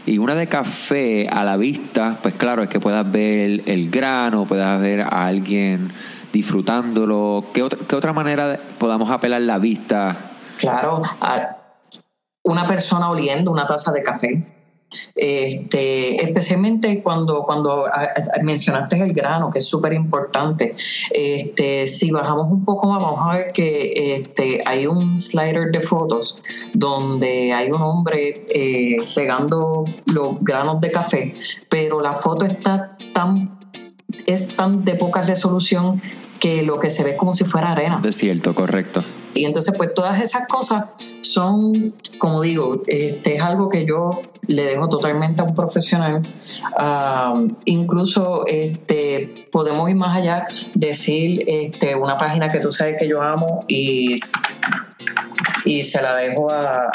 y 0.07 0.19
una 0.19 0.35
de 0.35 0.47
café 0.49 1.29
a 1.29 1.45
la 1.45 1.57
vista, 1.59 2.17
pues 2.23 2.35
claro, 2.35 2.63
es 2.63 2.69
que 2.71 2.81
puedas 2.81 3.11
ver 3.11 3.63
el 3.67 3.91
grano, 3.91 4.47
puedas 4.47 4.81
ver 4.81 5.03
a 5.03 5.27
alguien 5.27 5.93
disfrutándolo. 6.33 7.47
¿Qué 7.53 7.63
otra, 7.63 7.81
qué 7.87 7.97
otra 7.97 8.13
manera 8.15 8.59
podamos 8.79 9.11
apelar 9.11 9.43
la 9.43 9.59
vista? 9.59 10.33
Claro, 10.59 11.03
a 11.21 11.57
una 12.43 12.67
persona 12.67 13.11
oliendo 13.11 13.51
una 13.51 13.67
taza 13.67 13.93
de 13.93 14.03
café 14.03 14.56
este, 15.15 16.23
especialmente 16.23 17.03
cuando, 17.03 17.43
cuando 17.43 17.87
mencionaste 18.43 19.01
el 19.03 19.13
grano, 19.13 19.51
que 19.51 19.59
es 19.59 19.69
súper 19.69 19.93
importante. 19.93 20.75
Este, 21.11 21.87
si 21.87 22.11
bajamos 22.11 22.51
un 22.51 22.65
poco 22.65 22.89
más, 22.89 23.03
vamos 23.03 23.21
a 23.23 23.37
ver 23.37 23.53
que 23.53 24.17
este, 24.17 24.63
hay 24.65 24.87
un 24.87 25.19
slider 25.19 25.71
de 25.71 25.81
fotos 25.81 26.39
donde 26.73 27.53
hay 27.53 27.71
un 27.71 27.83
hombre 27.83 28.45
eh, 28.49 28.97
segando 29.05 29.85
los 30.07 30.41
granos 30.41 30.81
de 30.81 30.91
café, 30.91 31.35
pero 31.69 32.01
la 32.01 32.13
foto 32.13 32.45
está 32.45 32.97
tan 33.13 33.57
es 34.27 34.57
tan 34.57 34.85
de 34.85 34.95
poca 34.95 35.21
resolución 35.21 36.01
que 36.39 36.63
lo 36.63 36.79
que 36.79 36.91
se 36.91 37.03
ve 37.03 37.17
como 37.17 37.35
si 37.35 37.45
fuera 37.45 37.73
arena. 37.73 38.01
Desierto, 38.03 38.55
correcto. 38.55 39.03
Y 39.35 39.45
entonces, 39.45 39.75
pues 39.77 39.93
todas 39.95 40.23
esas 40.23 40.49
cosas 40.49 40.85
son, 41.37 41.95
como 42.17 42.41
digo, 42.41 42.83
este, 42.87 43.35
es 43.35 43.43
algo 43.43 43.69
que 43.69 43.85
yo 43.85 44.09
le 44.47 44.63
dejo 44.63 44.89
totalmente 44.89 45.43
a 45.43 45.45
un 45.45 45.55
profesional. 45.55 46.23
incluso 47.67 48.47
este, 48.47 49.47
podemos 49.53 49.91
ir 49.91 49.97
más 49.97 50.17
allá, 50.17 50.47
decir 50.73 51.45
este, 51.47 51.95
una 51.95 52.17
página 52.17 52.49
que 52.49 52.59
tú 52.61 52.73
sabes 52.73 52.97
que 52.99 53.07
yo 53.07 53.21
amo 53.21 53.67
y, 53.69 54.15
y 55.67 55.83
se 55.83 56.01
la 56.01 56.17
dejo 56.17 56.51
a, 56.51 56.91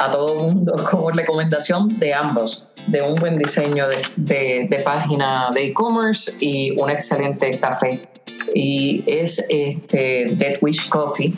a 0.00 0.10
todo 0.10 0.34
mundo 0.34 0.74
como 0.90 1.12
recomendación 1.12 2.00
de 2.00 2.14
ambos, 2.14 2.66
de 2.88 3.00
un 3.00 3.14
buen 3.14 3.38
diseño 3.38 3.86
de, 4.16 4.66
de 4.68 4.78
página 4.80 5.52
de 5.54 5.66
e-commerce 5.66 6.32
y 6.40 6.72
un 6.80 6.90
excelente 6.90 7.60
café 7.60 8.08
y 8.56 9.04
es 9.06 9.38
este 9.48 10.34
Dead 10.36 10.58
Wish 10.60 10.88
Coffee. 10.88 11.32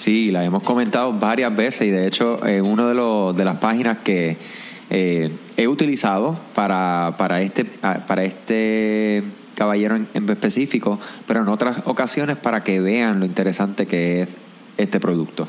Sí, 0.00 0.30
la 0.30 0.42
hemos 0.46 0.62
comentado 0.62 1.12
varias 1.12 1.54
veces 1.54 1.86
y 1.86 1.90
de 1.90 2.06
hecho 2.06 2.42
es 2.46 2.62
una 2.62 2.88
de, 2.88 2.94
los, 2.94 3.36
de 3.36 3.44
las 3.44 3.56
páginas 3.56 3.98
que 3.98 4.38
eh, 4.88 5.30
he 5.58 5.68
utilizado 5.68 6.40
para, 6.54 7.16
para, 7.18 7.42
este, 7.42 7.66
para 7.66 8.24
este 8.24 9.22
caballero 9.54 9.96
en, 9.96 10.08
en 10.14 10.30
específico, 10.30 10.98
pero 11.26 11.42
en 11.42 11.48
otras 11.48 11.82
ocasiones 11.84 12.38
para 12.38 12.64
que 12.64 12.80
vean 12.80 13.20
lo 13.20 13.26
interesante 13.26 13.84
que 13.84 14.22
es 14.22 14.30
este 14.78 15.00
producto. 15.00 15.46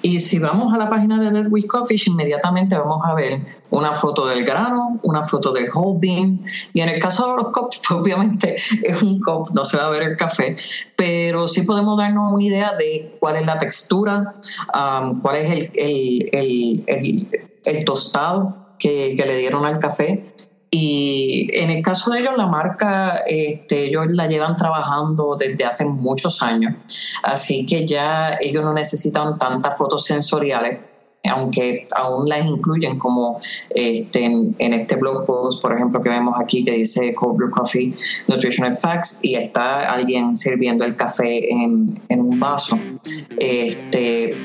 Y 0.00 0.20
si 0.20 0.38
vamos 0.38 0.72
a 0.72 0.78
la 0.78 0.88
página 0.88 1.18
de 1.18 1.30
Dead 1.30 1.50
Coffee, 1.66 1.98
inmediatamente 2.06 2.78
vamos 2.78 3.00
a 3.04 3.14
ver 3.14 3.40
una 3.70 3.92
foto 3.94 4.26
del 4.26 4.44
grano, 4.44 5.00
una 5.02 5.24
foto 5.24 5.52
del 5.52 5.68
holding. 5.72 6.38
Y 6.72 6.80
en 6.80 6.88
el 6.88 7.00
caso 7.00 7.30
de 7.30 7.42
los 7.42 7.52
cups, 7.52 7.80
pues, 7.88 8.00
obviamente 8.00 8.56
es 8.56 9.02
un 9.02 9.20
cup, 9.20 9.48
no 9.54 9.64
se 9.64 9.76
va 9.76 9.86
a 9.86 9.90
ver 9.90 10.02
el 10.02 10.16
café, 10.16 10.56
pero 10.96 11.48
sí 11.48 11.62
podemos 11.62 11.98
darnos 11.98 12.32
una 12.32 12.44
idea 12.44 12.74
de 12.78 13.16
cuál 13.18 13.36
es 13.36 13.46
la 13.46 13.58
textura, 13.58 14.34
um, 14.72 15.20
cuál 15.20 15.36
es 15.36 15.72
el, 15.74 16.84
el, 17.64 17.84
tostado 17.84 18.56
que, 18.78 19.14
que 19.16 19.26
le 19.26 19.36
dieron 19.36 19.64
al 19.64 19.78
café 19.78 20.24
y 20.70 21.48
en 21.54 21.70
el 21.70 21.82
caso 21.82 22.10
de 22.10 22.20
ellos, 22.20 22.32
la 22.36 22.46
marca, 22.46 23.22
este, 23.26 23.86
ellos 23.86 24.06
la 24.08 24.26
llevan 24.26 24.56
trabajando 24.56 25.36
desde 25.38 25.64
hace 25.64 25.84
muchos 25.86 26.42
años, 26.42 26.74
así 27.22 27.64
que 27.64 27.86
ya 27.86 28.36
ellos 28.40 28.64
no 28.64 28.74
necesitan 28.74 29.38
tantas 29.38 29.78
fotos 29.78 30.04
sensoriales, 30.04 30.80
aunque 31.30 31.86
aún 31.96 32.28
las 32.28 32.46
incluyen 32.46 32.98
como 32.98 33.38
este, 33.70 34.24
en, 34.24 34.54
este 34.58 34.96
blog 34.96 35.24
post, 35.24 35.62
por 35.62 35.74
ejemplo, 35.74 36.00
que 36.00 36.10
vemos 36.10 36.34
aquí 36.38 36.62
que 36.62 36.72
dice 36.72 37.14
Cold 37.14 37.36
Brew 37.36 37.50
Coffee 37.50 37.94
Nutritional 38.28 38.72
Facts 38.72 39.20
y 39.22 39.34
está 39.36 39.80
alguien 39.90 40.36
sirviendo 40.36 40.84
el 40.84 40.96
café 40.96 41.50
en, 41.50 42.00
en 42.08 42.20
un 42.20 42.38
vaso. 42.38 42.78
Este, 43.38 44.36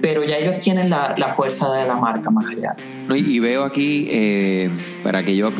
pero 0.00 0.24
ya 0.24 0.36
ellos 0.36 0.58
tienen 0.58 0.90
la, 0.90 1.14
la 1.16 1.28
fuerza 1.28 1.72
de 1.72 1.86
la 1.86 1.96
marca 1.96 2.30
más 2.30 2.46
allá. 2.46 2.76
y, 3.14 3.38
veo 3.38 3.64
aquí, 3.64 4.08
eh, 4.10 4.70
para 5.02 5.24
que 5.24 5.36
yo, 5.36 5.50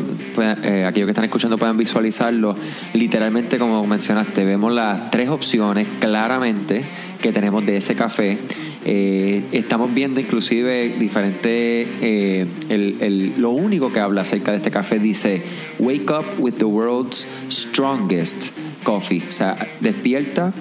eh, 0.63 0.85
aquellos 0.87 1.07
que 1.07 1.11
están 1.11 1.25
escuchando 1.25 1.57
puedan 1.57 1.77
visualizarlo, 1.77 2.55
literalmente 2.93 3.57
como 3.57 3.85
mencionaste, 3.85 4.45
vemos 4.45 4.73
las 4.73 5.11
tres 5.11 5.29
opciones 5.29 5.87
claramente 5.99 6.85
que 7.21 7.31
tenemos 7.31 7.65
de 7.65 7.77
ese 7.77 7.95
café. 7.95 8.39
Eh, 8.85 9.43
estamos 9.51 9.93
viendo 9.93 10.19
inclusive 10.19 10.95
diferentes, 10.97 11.43
eh, 12.01 12.47
el, 12.69 12.97
el, 13.01 13.33
lo 13.41 13.51
único 13.51 13.91
que 13.91 13.99
habla 13.99 14.21
acerca 14.21 14.51
de 14.51 14.57
este 14.57 14.71
café 14.71 14.99
dice, 14.99 15.43
Wake 15.79 16.09
up 16.11 16.25
with 16.39 16.53
the 16.53 16.65
world's 16.65 17.27
strongest 17.49 18.55
coffee, 18.83 19.23
o 19.27 19.31
sea, 19.31 19.57
despierta 19.81 20.53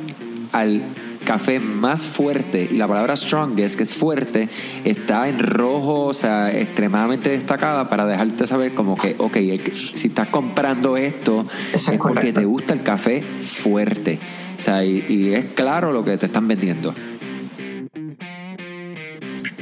al 0.52 0.82
café 1.28 1.60
más 1.60 2.06
fuerte 2.06 2.66
y 2.70 2.78
la 2.78 2.88
palabra 2.88 3.14
strongest, 3.14 3.76
que 3.76 3.82
es 3.82 3.92
fuerte, 3.92 4.48
está 4.84 5.28
en 5.28 5.38
rojo, 5.38 6.06
o 6.06 6.14
sea, 6.14 6.50
extremadamente 6.50 7.28
destacada 7.28 7.90
para 7.90 8.06
dejarte 8.06 8.46
saber 8.46 8.72
como 8.72 8.96
que, 8.96 9.14
ok, 9.18 9.36
si 9.70 10.06
estás 10.06 10.28
comprando 10.28 10.96
esto 10.96 11.46
es, 11.74 11.90
porque 11.98 12.32
te 12.32 12.46
gusta 12.46 12.72
el 12.72 12.82
café 12.82 13.20
fuerte. 13.20 14.18
O 14.56 14.60
sea, 14.62 14.82
y 14.82 15.34
es 15.34 15.44
claro 15.54 15.92
lo 15.92 16.02
que 16.02 16.16
te 16.16 16.24
están 16.24 16.48
vendiendo. 16.48 16.94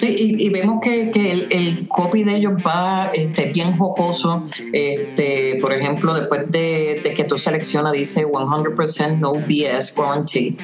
Y, 0.09 0.49
vemos 0.51 0.81
que, 0.83 1.11
el, 1.51 1.89
copy 1.89 2.23
de 2.25 2.37
ellos 2.37 2.55
va 2.67 3.11
este, 3.15 3.53
bien 3.53 3.77
jocoso. 3.77 4.45
Este, 4.73 5.59
por 5.61 5.73
ejemplo, 5.73 6.15
después 6.15 6.51
de, 6.51 7.01
que 7.17 7.25
tú 7.25 7.39
seleccionas, 7.39 7.93
dice 7.93 8.27
100% 8.27 9.19
no 9.19 9.33
BS 9.35 9.99
warranty, 9.99 10.57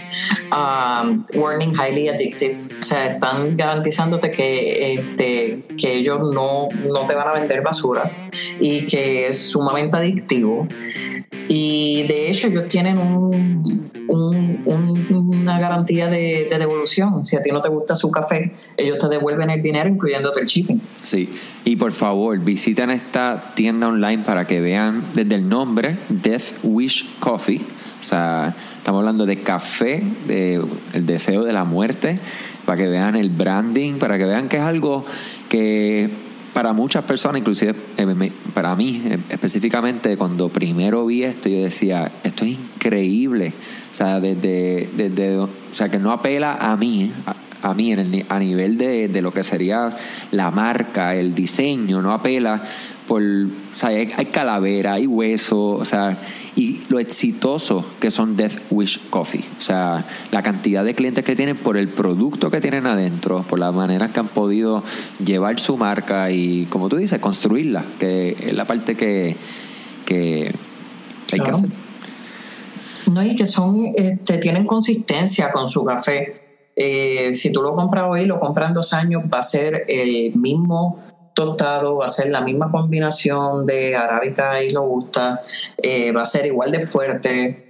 um, 0.52 1.24
warning 1.34 1.72
highly 1.74 2.08
addictive. 2.08 2.56
O 2.78 2.82
sea, 2.82 3.14
están 3.14 3.56
garantizándote 3.56 4.30
que, 4.30 4.94
este, 4.94 5.64
que 5.76 5.98
ellos 5.98 6.20
no, 6.32 6.68
no 6.70 7.06
te 7.06 7.14
van 7.14 7.28
a 7.28 7.32
vender 7.32 7.62
basura 7.62 8.10
y 8.60 8.86
que 8.86 9.28
es 9.28 9.50
sumamente 9.50 9.96
adictivo. 9.96 10.68
Y 11.48 12.06
de 12.06 12.30
hecho 12.30 12.48
ellos 12.48 12.68
tienen 12.68 12.98
un, 12.98 13.91
una 14.08 15.58
garantía 15.58 16.08
de, 16.08 16.48
devolución. 16.58 17.24
Si 17.24 17.36
a 17.36 17.42
ti 17.42 17.50
no 17.50 17.60
te 17.60 17.68
gusta 17.68 17.94
su 17.94 18.10
café, 18.10 18.52
ellos 18.76 18.98
te 18.98 19.08
devuelven 19.08 19.50
el 19.50 19.62
dinero 19.62 19.88
incluyéndote 19.88 20.40
el 20.40 20.46
shipping. 20.46 20.80
Sí, 21.00 21.32
y 21.64 21.76
por 21.76 21.92
favor 21.92 22.38
visiten 22.38 22.90
esta 22.90 23.52
tienda 23.54 23.88
online 23.88 24.22
para 24.24 24.46
que 24.46 24.60
vean 24.60 25.04
desde 25.14 25.34
el 25.36 25.48
nombre 25.48 25.98
Death 26.08 26.58
Wish 26.62 27.18
Coffee. 27.18 27.60
O 28.00 28.04
sea, 28.04 28.56
estamos 28.78 28.98
hablando 28.98 29.26
de 29.26 29.42
café, 29.42 30.02
de 30.26 30.64
el 30.92 31.06
deseo 31.06 31.44
de 31.44 31.52
la 31.52 31.64
muerte, 31.64 32.18
para 32.64 32.76
que 32.76 32.88
vean 32.88 33.14
el 33.14 33.30
branding, 33.30 33.94
para 33.98 34.18
que 34.18 34.24
vean 34.24 34.48
que 34.48 34.56
es 34.56 34.62
algo 34.62 35.04
que 35.48 36.31
para 36.52 36.72
muchas 36.72 37.04
personas, 37.04 37.38
inclusive 37.40 37.74
eh, 37.96 38.32
para 38.52 38.74
mí 38.76 39.02
eh, 39.04 39.18
específicamente, 39.28 40.16
cuando 40.16 40.48
primero 40.48 41.06
vi 41.06 41.24
esto, 41.24 41.48
yo 41.48 41.62
decía, 41.62 42.12
esto 42.22 42.44
es 42.44 42.52
increíble. 42.52 43.54
O 43.90 43.94
sea, 43.94 44.20
desde, 44.20 44.88
desde 44.96 45.38
o 45.38 45.48
sea, 45.72 45.90
que 45.90 45.98
no 45.98 46.12
apela 46.12 46.54
a 46.54 46.76
mí, 46.76 47.12
a, 47.62 47.74
mí 47.74 47.92
en 47.92 48.24
a 48.28 48.38
nivel 48.38 48.78
de, 48.78 49.08
de 49.08 49.22
lo 49.22 49.32
que 49.32 49.44
sería 49.44 49.96
la 50.30 50.50
marca, 50.50 51.14
el 51.14 51.34
diseño, 51.34 52.02
no 52.02 52.12
apela 52.12 52.62
por, 53.06 53.22
o 53.22 53.76
sea, 53.76 53.88
hay, 53.88 54.26
calavera, 54.26 54.94
hay 54.94 55.06
hueso, 55.06 55.70
o 55.70 55.84
sea, 55.84 56.20
y 56.54 56.82
lo 56.88 56.98
exitoso 56.98 57.84
que 58.00 58.10
son 58.10 58.36
Death 58.36 58.58
Wish 58.70 59.08
Coffee, 59.10 59.44
o 59.58 59.60
sea, 59.60 60.06
la 60.30 60.42
cantidad 60.42 60.84
de 60.84 60.94
clientes 60.94 61.24
que 61.24 61.34
tienen 61.34 61.56
por 61.56 61.76
el 61.76 61.88
producto 61.88 62.50
que 62.50 62.60
tienen 62.60 62.86
adentro, 62.86 63.42
por 63.42 63.58
la 63.58 63.72
manera 63.72 64.08
que 64.08 64.20
han 64.20 64.28
podido 64.28 64.84
llevar 65.24 65.58
su 65.58 65.76
marca 65.76 66.30
y, 66.30 66.66
como 66.66 66.88
tú 66.88 66.96
dices, 66.96 67.18
construirla, 67.18 67.84
que 67.98 68.36
es 68.38 68.52
la 68.52 68.66
parte 68.66 68.96
que, 68.96 69.36
que 70.06 70.54
hay 71.32 71.40
que 71.40 71.50
hacer. 71.50 71.70
No, 73.06 73.22
y 73.22 73.34
que 73.34 73.46
son, 73.46 73.92
este, 73.96 74.38
tienen 74.38 74.64
consistencia 74.64 75.50
con 75.50 75.68
su 75.68 75.84
café. 75.84 76.41
Eh, 76.76 77.32
si 77.32 77.52
tú 77.52 77.62
lo 77.62 77.74
compras 77.74 78.04
hoy, 78.08 78.26
lo 78.26 78.38
compras 78.38 78.68
en 78.68 78.74
dos 78.74 78.92
años, 78.92 79.24
va 79.32 79.38
a 79.38 79.42
ser 79.42 79.84
el 79.88 80.34
mismo 80.34 80.98
tostado, 81.34 81.96
va 81.96 82.06
a 82.06 82.08
ser 82.08 82.30
la 82.30 82.40
misma 82.40 82.70
combinación 82.70 83.66
de 83.66 83.96
arábica 83.96 84.62
y 84.62 84.70
robusta, 84.70 85.40
eh, 85.76 86.12
va 86.12 86.22
a 86.22 86.26
ser 86.26 86.46
igual 86.46 86.72
de 86.72 86.80
fuerte. 86.80 87.68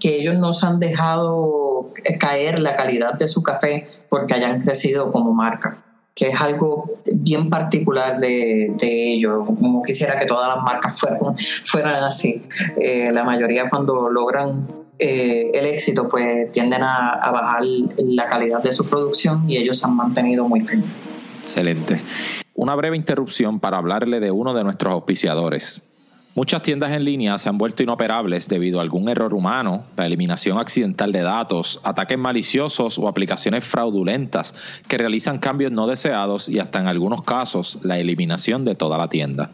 que 0.00 0.16
ellos 0.16 0.38
no 0.38 0.52
se 0.52 0.66
han 0.66 0.78
dejado 0.78 1.92
caer 2.20 2.58
la 2.58 2.76
calidad 2.76 3.14
de 3.14 3.26
su 3.26 3.42
café 3.42 3.86
porque 4.10 4.34
hayan 4.34 4.60
crecido 4.60 5.10
como 5.10 5.32
marca, 5.32 5.78
que 6.14 6.28
es 6.28 6.38
algo 6.38 6.90
bien 7.10 7.48
particular 7.48 8.18
de, 8.18 8.76
ellos. 8.82 9.46
Como 9.46 9.80
quisiera 9.80 10.18
que 10.18 10.26
todas 10.26 10.54
las 10.54 10.62
marcas 10.62 11.00
fueran, 11.00 11.20
fueran 11.64 12.04
así. 12.04 12.42
Eh, 12.76 13.10
la 13.10 13.24
mayoría 13.24 13.70
cuando 13.70 14.10
logran 14.10 14.87
eh, 14.98 15.50
el 15.54 15.66
éxito, 15.66 16.08
pues 16.08 16.50
tienden 16.52 16.82
a, 16.82 17.10
a, 17.12 17.30
bajar 17.30 17.62
la 17.62 18.26
calidad 18.26 18.62
de 18.62 18.72
su 18.72 18.86
producción 18.86 19.48
y 19.48 19.56
ellos 19.56 19.78
se 19.78 19.86
han 19.86 19.96
mantenido 19.96 20.46
muy 20.48 20.60
firmes. 20.60 20.90
Excelente. 21.42 22.02
Una 22.54 22.74
breve 22.74 22.96
interrupción 22.96 23.60
para 23.60 23.78
hablarle 23.78 24.20
de 24.20 24.30
uno 24.30 24.54
de 24.54 24.64
nuestros 24.64 24.92
auspiciadores. 24.92 25.82
Muchas 26.38 26.62
tiendas 26.62 26.92
en 26.92 27.04
línea 27.04 27.36
se 27.38 27.48
han 27.48 27.58
vuelto 27.58 27.82
inoperables 27.82 28.48
debido 28.48 28.78
a 28.78 28.82
algún 28.82 29.08
error 29.08 29.34
humano, 29.34 29.86
la 29.96 30.06
eliminación 30.06 30.58
accidental 30.58 31.10
de 31.10 31.22
datos, 31.22 31.80
ataques 31.82 32.16
maliciosos 32.16 32.96
o 32.96 33.08
aplicaciones 33.08 33.64
fraudulentas 33.64 34.54
que 34.86 34.98
realizan 34.98 35.38
cambios 35.38 35.72
no 35.72 35.88
deseados 35.88 36.48
y 36.48 36.60
hasta 36.60 36.78
en 36.78 36.86
algunos 36.86 37.22
casos 37.22 37.80
la 37.82 37.98
eliminación 37.98 38.64
de 38.64 38.76
toda 38.76 38.98
la 38.98 39.08
tienda. 39.08 39.50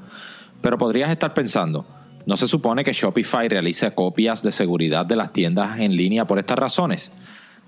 Pero 0.60 0.76
podrías 0.76 1.10
estar 1.10 1.32
pensando, 1.32 1.86
¿no 2.26 2.36
se 2.36 2.48
supone 2.48 2.84
que 2.84 2.92
Shopify 2.92 3.48
realice 3.48 3.92
copias 3.92 4.42
de 4.42 4.52
seguridad 4.52 5.06
de 5.06 5.16
las 5.16 5.32
tiendas 5.32 5.80
en 5.80 5.96
línea 5.96 6.26
por 6.26 6.38
estas 6.38 6.58
razones? 6.58 7.12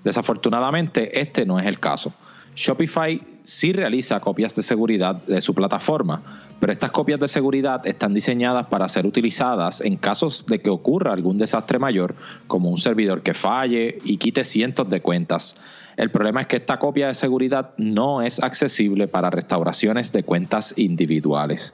Desafortunadamente, 0.03 1.19
este 1.19 1.45
no 1.45 1.59
es 1.59 1.65
el 1.65 1.79
caso. 1.79 2.13
Shopify 2.55 3.21
sí 3.43 3.71
realiza 3.71 4.19
copias 4.19 4.55
de 4.55 4.63
seguridad 4.63 5.15
de 5.15 5.41
su 5.41 5.53
plataforma, 5.53 6.47
pero 6.59 6.73
estas 6.73 6.91
copias 6.91 7.19
de 7.19 7.27
seguridad 7.27 7.85
están 7.85 8.13
diseñadas 8.13 8.65
para 8.65 8.89
ser 8.89 9.05
utilizadas 9.05 9.79
en 9.79 9.95
casos 9.95 10.45
de 10.47 10.59
que 10.59 10.69
ocurra 10.69 11.13
algún 11.13 11.37
desastre 11.37 11.77
mayor, 11.77 12.15
como 12.47 12.69
un 12.69 12.77
servidor 12.77 13.21
que 13.21 13.33
falle 13.33 13.99
y 14.03 14.17
quite 14.17 14.43
cientos 14.43 14.89
de 14.89 15.01
cuentas. 15.01 15.55
El 15.97 16.11
problema 16.11 16.41
es 16.41 16.47
que 16.47 16.57
esta 16.57 16.77
copia 16.77 17.07
de 17.07 17.15
seguridad 17.15 17.71
no 17.77 18.21
es 18.21 18.39
accesible 18.39 19.07
para 19.07 19.29
restauraciones 19.29 20.11
de 20.11 20.23
cuentas 20.23 20.73
individuales. 20.77 21.73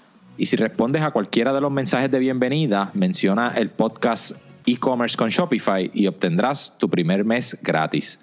y 0.37 0.45
si 0.45 0.55
respondes 0.55 1.01
a 1.01 1.11
cualquiera 1.11 1.53
de 1.53 1.61
los 1.61 1.71
mensajes 1.71 2.09
de 2.09 2.19
bienvenida, 2.19 2.91
menciona 2.93 3.53
el 3.55 3.69
podcast 3.69 4.31
e-commerce 4.65 5.17
con 5.17 5.29
Shopify 5.29 5.91
y 5.93 6.07
obtendrás 6.07 6.77
tu 6.77 6.89
primer 6.89 7.25
mes 7.25 7.57
gratis. 7.61 8.19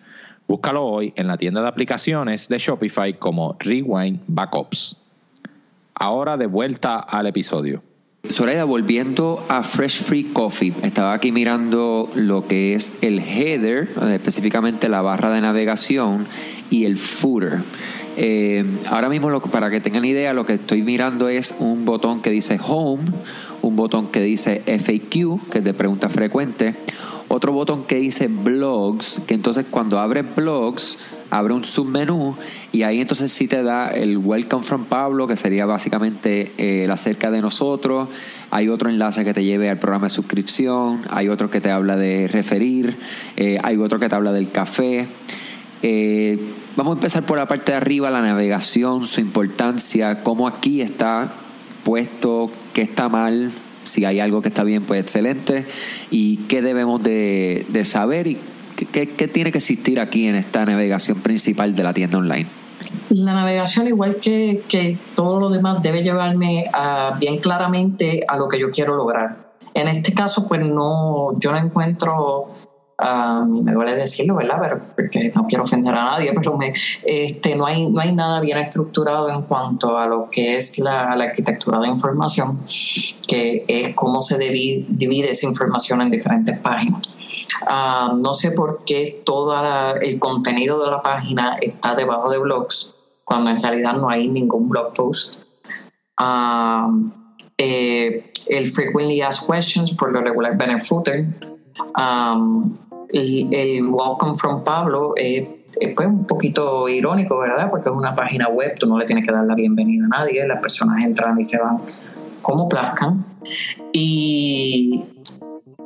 Búscalo 0.47 0.85
hoy 0.85 1.13
en 1.17 1.27
la 1.27 1.37
tienda 1.37 1.61
de 1.61 1.69
aplicaciones 1.69 2.49
de 2.49 2.59
Shopify 2.59 3.19
como 3.19 3.57
Rewind 3.59 4.21
Backups. 4.27 4.97
Ahora 5.95 6.37
de 6.37 6.47
vuelta 6.47 6.99
al 6.99 7.27
episodio. 7.27 7.83
Soraya, 8.29 8.65
volviendo 8.65 9.45
a 9.49 9.63
Fresh 9.63 10.03
Free 10.03 10.25
Coffee, 10.25 10.75
estaba 10.83 11.15
aquí 11.15 11.33
mirando 11.33 12.11
lo 12.15 12.47
que 12.47 12.75
es 12.75 12.93
el 13.01 13.21
header, 13.21 13.89
específicamente 14.13 14.89
la 14.89 15.03
barra 15.03 15.31
de 15.31 15.41
navegación 15.41 16.27
y 16.69 16.85
el 16.85 16.97
footer. 16.97 17.61
Eh, 18.21 18.65
ahora 18.91 19.09
mismo, 19.09 19.31
lo, 19.31 19.41
para 19.41 19.71
que 19.71 19.81
tengan 19.81 20.05
idea, 20.05 20.33
lo 20.33 20.45
que 20.45 20.55
estoy 20.55 20.83
mirando 20.83 21.29
es 21.29 21.55
un 21.61 21.85
botón 21.85 22.21
que 22.21 22.31
dice 22.31 22.59
Home, 22.61 23.05
un 23.63 23.77
botón 23.77 24.09
que 24.09 24.21
dice 24.21 24.61
FAQ, 24.67 25.49
que 25.49 25.59
es 25.59 25.65
de 25.65 25.73
pregunta 25.73 26.09
frecuente, 26.09 26.75
otro 27.29 27.53
botón 27.53 27.85
que 27.85 27.95
dice 27.95 28.27
Blogs, 28.27 29.23
que 29.25 29.35
entonces 29.35 29.67
cuando 29.71 30.01
abre 30.01 30.23
Blogs, 30.23 30.99
abre 31.31 31.55
un 31.55 31.63
submenú 31.63 32.35
y 32.73 32.83
ahí 32.83 33.01
entonces 33.01 33.31
sí 33.31 33.47
te 33.47 33.63
da 33.63 33.87
el 33.87 34.19
Welcome 34.19 34.65
from 34.65 34.87
Pablo, 34.87 35.29
que 35.29 35.37
sería 35.37 35.65
básicamente 35.65 36.53
eh, 36.59 36.87
el 36.87 36.91
acerca 36.91 37.31
de 37.31 37.41
nosotros. 37.41 38.09
Hay 38.51 38.69
otro 38.69 38.91
enlace 38.91 39.25
que 39.25 39.33
te 39.33 39.45
lleve 39.45 39.71
al 39.71 39.79
programa 39.79 40.07
de 40.07 40.11
suscripción, 40.11 41.03
hay 41.09 41.29
otro 41.29 41.51
que 41.51 41.61
te 41.61 41.71
habla 41.71 41.97
de 41.97 42.27
referir, 42.27 42.97
eh, 43.37 43.59
hay 43.63 43.77
otro 43.77 44.01
que 44.01 44.09
te 44.09 44.17
habla 44.17 44.33
del 44.33 44.51
café. 44.51 45.07
Eh, 45.83 46.41
vamos 46.79 46.93
a 46.93 46.99
empezar 46.99 47.27
por 47.27 47.39
la 47.39 47.49
parte 47.49 47.73
de 47.73 47.77
arriba, 47.77 48.09
la 48.09 48.21
navegación, 48.21 49.05
su 49.05 49.21
importancia, 49.21 50.23
cómo 50.23 50.47
aquí 50.47 50.81
está 50.81 51.33
puesto, 51.83 52.53
qué 52.73 52.83
está 52.83 53.09
mal, 53.09 53.51
si 53.83 54.05
hay 54.05 54.21
algo 54.21 54.43
que 54.43 54.49
está 54.49 54.63
bien, 54.63 54.85
pues 54.85 55.01
excelente. 55.01 55.67
¿Y 56.13 56.37
qué 56.47 56.63
debemos 56.63 57.03
de, 57.03 57.67
saber 57.85 58.29
y 58.29 58.39
qué, 58.93 59.07
tiene 59.07 59.51
que 59.51 59.59
existir 59.59 59.99
aquí 59.99 60.29
en 60.29 60.37
esta 60.37 60.65
navegación 60.65 61.19
principal 61.21 61.75
de 61.75 61.83
la 61.83 61.93
tienda 61.93 62.19
online? 62.19 62.49
La 63.09 63.35
navegación, 63.35 63.89
igual 63.89 64.15
que, 64.15 64.63
que 64.69 64.97
todo 65.17 65.41
lo 65.41 65.51
demás, 65.51 65.83
debe 65.83 66.05
llevarme 66.05 66.67
a, 66.73 67.17
bien 67.19 67.41
claramente 67.41 68.21
a 68.29 68.37
lo 68.37 68.47
que 68.47 68.61
yo 68.61 68.71
quiero 68.71 68.95
lograr. 68.95 69.49
En 69.75 69.89
este 69.89 70.15
caso, 70.15 70.47
pues 70.47 70.65
no, 70.65 71.37
yo 71.41 71.51
no 71.51 71.59
encuentro 71.59 72.55
me 72.99 73.73
duele 73.73 73.95
decirlo, 73.95 74.37
¿verdad? 74.37 74.59
Pero, 74.61 74.81
porque 74.97 75.31
no 75.35 75.47
quiero 75.47 75.63
ofender 75.63 75.95
a 75.95 76.05
nadie, 76.05 76.33
pero 76.37 76.57
me, 76.57 76.73
este, 77.05 77.55
no, 77.55 77.67
hay, 77.67 77.87
no 77.87 78.01
hay 78.01 78.13
nada 78.15 78.41
bien 78.41 78.59
estructurado 78.59 79.31
en 79.31 79.43
cuanto 79.43 79.97
a 79.97 80.07
lo 80.07 80.29
que 80.31 80.57
es 80.57 80.79
la, 80.79 81.13
arquitectura 81.13 81.79
de 81.81 81.89
información, 81.89 82.61
que 83.27 83.65
es 83.69 83.95
cómo 83.95 84.21
se 84.21 84.39
divide, 84.39 85.31
esa 85.31 85.47
información 85.47 86.01
en 86.01 86.11
diferentes 86.11 86.59
páginas. 86.59 87.03
no 88.23 88.35
sé 88.35 88.53
por 88.53 88.81
qué 88.85 89.23
todo 89.25 89.55
el 90.01 90.19
contenido 90.19 90.83
de 90.85 90.91
la 90.91 91.03
página 91.03 91.57
está 91.61 91.95
debajo 91.95 92.31
de 92.31 92.39
blogs, 92.39 92.95
cuando 93.25 93.51
en 93.51 93.61
realidad 93.61 93.95
no 93.95 94.09
hay 94.09 94.29
ningún 94.29 94.69
blog 94.69 94.95
post. 94.95 95.43
Eh, 97.61 98.33
el 98.47 98.71
frequently 98.71 99.21
asked 99.21 99.53
questions 99.53 99.93
por 99.93 100.13
lo 100.13 100.21
regular 100.21 100.57
ven 100.57 100.79
footer 100.79 101.27
el, 103.13 103.89
Welcome 103.89 104.35
from 104.35 104.65
Pablo 104.65 105.15
es, 105.17 105.47
pues, 105.97 106.09
un 106.09 106.27
poquito 106.27 106.89
irónico, 106.89 107.39
¿verdad? 107.39 107.71
Porque 107.71 107.89
es 107.89 107.95
una 107.95 108.15
página 108.15 108.49
web, 108.49 108.77
tú 108.79 108.87
no 108.87 108.99
le 108.99 109.07
tienes 109.07 109.27
que 109.27 109.33
dar 109.33 109.45
la 109.45 109.55
bienvenida 109.55 110.05
a 110.07 110.09
nadie, 110.19 110.47
las 110.47 110.61
personas 110.61 111.05
entran 111.05 111.39
y 111.39 111.45
se 111.45 111.61
van 111.61 111.79
como 112.43 112.69
plazcan. 112.69 113.25
Y, 113.93 115.05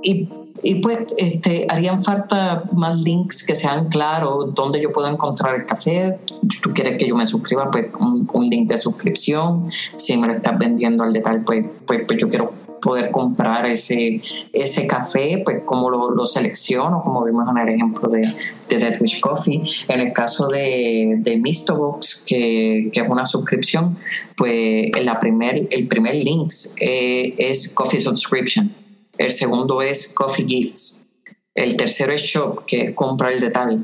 y, 0.02 0.74
pues 0.80 0.98
este, 1.18 1.66
harían 1.68 2.02
falta 2.02 2.64
más 2.72 3.02
links 3.02 3.44
que 3.46 3.54
sean 3.54 3.88
claros, 3.88 4.54
dónde 4.54 4.80
yo 4.80 4.92
puedo 4.92 5.08
encontrar 5.08 5.56
el 5.56 5.66
café. 5.66 6.18
Si 6.48 6.60
tú 6.60 6.72
quieres 6.72 6.98
que 6.98 7.08
yo 7.08 7.16
me 7.16 7.26
suscriba, 7.26 7.70
pues 7.70 7.86
un, 8.00 8.28
un 8.32 8.48
link 8.48 8.68
de 8.68 8.78
suscripción. 8.78 9.68
Si 9.70 10.16
me 10.16 10.28
lo 10.28 10.34
estás 10.34 10.58
vendiendo 10.58 11.04
al 11.04 11.12
detalle, 11.12 11.40
pues, 11.40 11.64
pues, 11.86 12.02
pues 12.06 12.20
yo 12.20 12.28
quiero 12.28 12.52
poder 12.82 13.10
comprar 13.10 13.64
ese, 13.66 14.20
ese 14.52 14.86
café, 14.86 15.40
pues 15.44 15.62
como 15.64 15.88
lo, 15.88 16.10
lo 16.10 16.24
selecciono, 16.24 17.02
como 17.02 17.24
vimos 17.24 17.48
en 17.48 17.58
el 17.58 17.74
ejemplo 17.74 18.08
de, 18.08 18.22
de 18.68 18.78
Dead 18.78 19.00
Wish 19.00 19.20
Coffee. 19.20 19.62
En 19.88 20.00
el 20.00 20.12
caso 20.12 20.48
de, 20.48 21.14
de 21.18 21.38
Mistobox, 21.38 22.24
que, 22.26 22.90
que 22.92 23.00
es 23.00 23.08
una 23.08 23.24
suscripción, 23.24 23.96
pues 24.36 24.90
la 25.02 25.18
primer, 25.18 25.68
el 25.70 25.86
primer 25.88 26.14
link 26.14 26.52
eh, 26.80 27.34
es 27.38 27.72
Coffee 27.72 28.00
Subscription, 28.00 28.74
el 29.16 29.30
segundo 29.30 29.80
es 29.80 30.12
Coffee 30.14 30.46
Gifts, 30.46 31.04
el 31.54 31.76
tercero 31.76 32.12
es 32.12 32.22
Shop, 32.22 32.64
que 32.66 32.84
es 32.84 32.90
compra 32.92 33.30
el 33.30 33.40
detalle, 33.40 33.78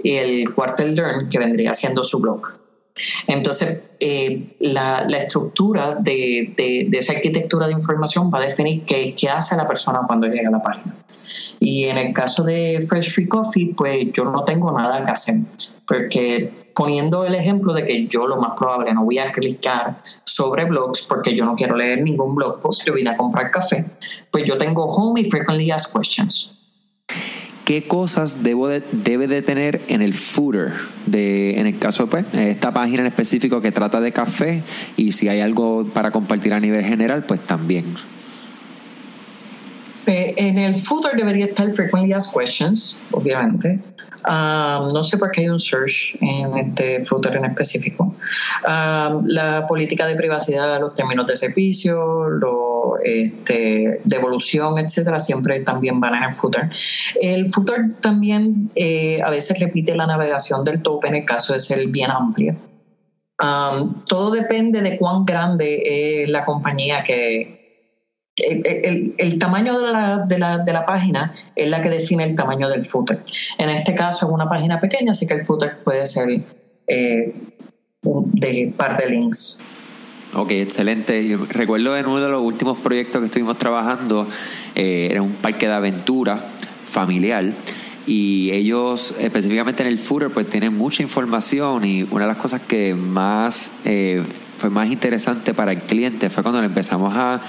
y 0.00 0.12
el 0.12 0.54
cuarto 0.54 0.84
es 0.84 0.90
Learn, 0.90 1.28
que 1.28 1.38
vendría 1.38 1.74
siendo 1.74 2.02
su 2.02 2.20
blog. 2.20 2.57
Entonces, 3.26 3.82
eh, 4.00 4.54
la, 4.60 5.06
estructura 5.06 5.96
de, 6.00 6.54
esa 6.92 7.14
arquitectura 7.14 7.66
de 7.66 7.72
información 7.72 8.30
va 8.32 8.38
a 8.38 8.42
definir 8.42 8.84
qué, 8.84 9.14
hace 9.28 9.56
la 9.56 9.66
persona 9.66 10.00
cuando 10.06 10.26
llega 10.26 10.48
a 10.48 10.52
la 10.52 10.62
página. 10.62 10.94
Y 11.60 11.84
en 11.84 11.98
el 11.98 12.12
caso 12.12 12.44
de 12.44 12.84
Fresh 12.86 13.12
Free 13.12 13.28
Coffee, 13.28 13.74
pues 13.76 14.12
yo 14.12 14.24
no 14.24 14.44
tengo 14.44 14.70
nada 14.72 15.04
que 15.04 15.10
hacer, 15.10 15.36
porque 15.86 16.50
poniendo 16.74 17.24
el 17.24 17.34
ejemplo 17.34 17.72
de 17.72 17.84
que 17.84 18.06
yo 18.06 18.26
lo 18.26 18.36
más 18.36 18.52
probable 18.56 18.94
no 18.94 19.04
voy 19.04 19.18
a 19.18 19.32
clicar 19.32 20.00
sobre 20.22 20.64
blogs 20.64 21.02
porque 21.08 21.34
yo 21.34 21.44
no 21.44 21.56
quiero 21.56 21.76
leer 21.76 22.02
ningún 22.02 22.36
blog 22.36 22.60
post, 22.60 22.84
yo 22.86 22.94
vine 22.94 23.10
a 23.10 23.16
comprar 23.16 23.50
café, 23.50 23.84
pues 24.30 24.44
yo 24.46 24.56
tengo 24.56 24.84
Home 24.84 25.20
y 25.20 25.24
Frequently 25.24 25.72
Asked 25.72 25.92
Questions 25.92 26.57
qué 27.68 27.82
cosas 27.82 28.42
debo 28.42 28.68
debe 28.68 29.26
de 29.26 29.42
tener 29.42 29.82
en 29.88 30.00
el 30.00 30.14
footer, 30.14 30.72
de, 31.04 31.60
en 31.60 31.66
el 31.66 31.78
caso 31.78 32.04
de 32.06 32.10
pues, 32.10 32.24
esta 32.32 32.72
página 32.72 33.02
en 33.02 33.08
específico 33.08 33.60
que 33.60 33.72
trata 33.72 34.00
de 34.00 34.10
café 34.10 34.62
y 34.96 35.12
si 35.12 35.28
hay 35.28 35.40
algo 35.40 35.86
para 35.92 36.10
compartir 36.10 36.54
a 36.54 36.60
nivel 36.60 36.82
general, 36.82 37.26
pues 37.26 37.40
también. 37.40 37.84
En 40.08 40.58
el 40.58 40.74
footer 40.74 41.16
debería 41.16 41.46
estar 41.46 41.70
frequently 41.70 42.12
asked 42.12 42.32
questions, 42.32 42.98
obviamente. 43.12 43.78
Um, 44.26 44.88
no 44.92 45.04
sé 45.04 45.16
por 45.16 45.30
qué 45.30 45.42
hay 45.42 45.48
un 45.48 45.60
search 45.60 46.16
en 46.20 46.56
este 46.58 47.04
footer 47.04 47.36
en 47.36 47.44
específico. 47.44 48.14
Um, 48.66 49.24
la 49.26 49.66
política 49.66 50.06
de 50.06 50.16
privacidad, 50.16 50.80
los 50.80 50.94
términos 50.94 51.26
de 51.26 51.36
servicio, 51.36 52.28
lo, 52.28 52.98
este, 53.04 54.00
devolución, 54.04 54.78
etcétera, 54.78 55.18
siempre 55.18 55.60
también 55.60 56.00
van 56.00 56.16
en 56.16 56.24
el 56.24 56.34
footer. 56.34 56.70
El 57.20 57.48
footer 57.48 57.94
también 58.00 58.70
eh, 58.74 59.20
a 59.22 59.30
veces 59.30 59.60
repite 59.60 59.94
la 59.94 60.06
navegación 60.06 60.64
del 60.64 60.82
tope 60.82 61.08
en 61.08 61.16
el 61.16 61.24
caso 61.24 61.52
de 61.52 61.60
ser 61.60 61.86
bien 61.86 62.10
amplio. 62.10 62.56
Um, 63.40 64.04
todo 64.04 64.32
depende 64.32 64.82
de 64.82 64.98
cuán 64.98 65.24
grande 65.24 66.22
es 66.22 66.28
la 66.28 66.44
compañía 66.44 67.04
que, 67.04 67.57
el, 68.38 69.38
tamaño 69.38 69.78
de 69.78 69.92
la, 69.92 70.18
de, 70.18 70.38
la, 70.38 70.58
de 70.58 70.72
la, 70.72 70.84
página 70.84 71.32
es 71.54 71.70
la 71.70 71.80
que 71.80 71.90
define 71.90 72.24
el 72.24 72.34
tamaño 72.34 72.68
del 72.68 72.84
footer. 72.84 73.20
En 73.58 73.70
este 73.70 73.94
caso 73.94 74.26
es 74.26 74.32
una 74.32 74.48
página 74.48 74.80
pequeña, 74.80 75.12
así 75.12 75.26
que 75.26 75.34
el 75.34 75.44
footer 75.44 75.78
puede 75.84 76.06
ser 76.06 76.40
eh, 76.86 77.34
de 78.02 78.72
par 78.76 78.96
de 78.96 79.10
links. 79.10 79.58
Ok, 80.34 80.50
excelente. 80.52 81.38
recuerdo 81.48 81.96
en 81.96 82.06
uno 82.06 82.20
de 82.20 82.28
los 82.28 82.42
últimos 82.42 82.78
proyectos 82.78 83.20
que 83.20 83.26
estuvimos 83.26 83.58
trabajando, 83.58 84.28
eh, 84.74 85.08
era 85.10 85.22
un 85.22 85.32
parque 85.32 85.66
de 85.66 85.72
aventura 85.72 86.52
familiar 86.86 87.54
y 88.06 88.50
ellos 88.52 89.14
específicamente 89.18 89.82
en 89.82 89.88
el 89.88 89.98
footer 89.98 90.30
pues 90.30 90.48
tienen 90.48 90.74
mucha 90.74 91.02
información 91.02 91.84
y 91.84 92.02
una 92.04 92.22
de 92.22 92.28
las 92.28 92.38
cosas 92.38 92.62
que 92.62 92.94
más 92.94 93.72
eh, 93.84 94.22
fue 94.58 94.70
más 94.70 94.90
interesante 94.90 95.54
para 95.54 95.72
el 95.72 95.82
cliente 95.82 96.30
fue 96.30 96.42
cuando 96.42 96.60
le 96.60 96.66
empezamos 96.66 97.14
a 97.16 97.40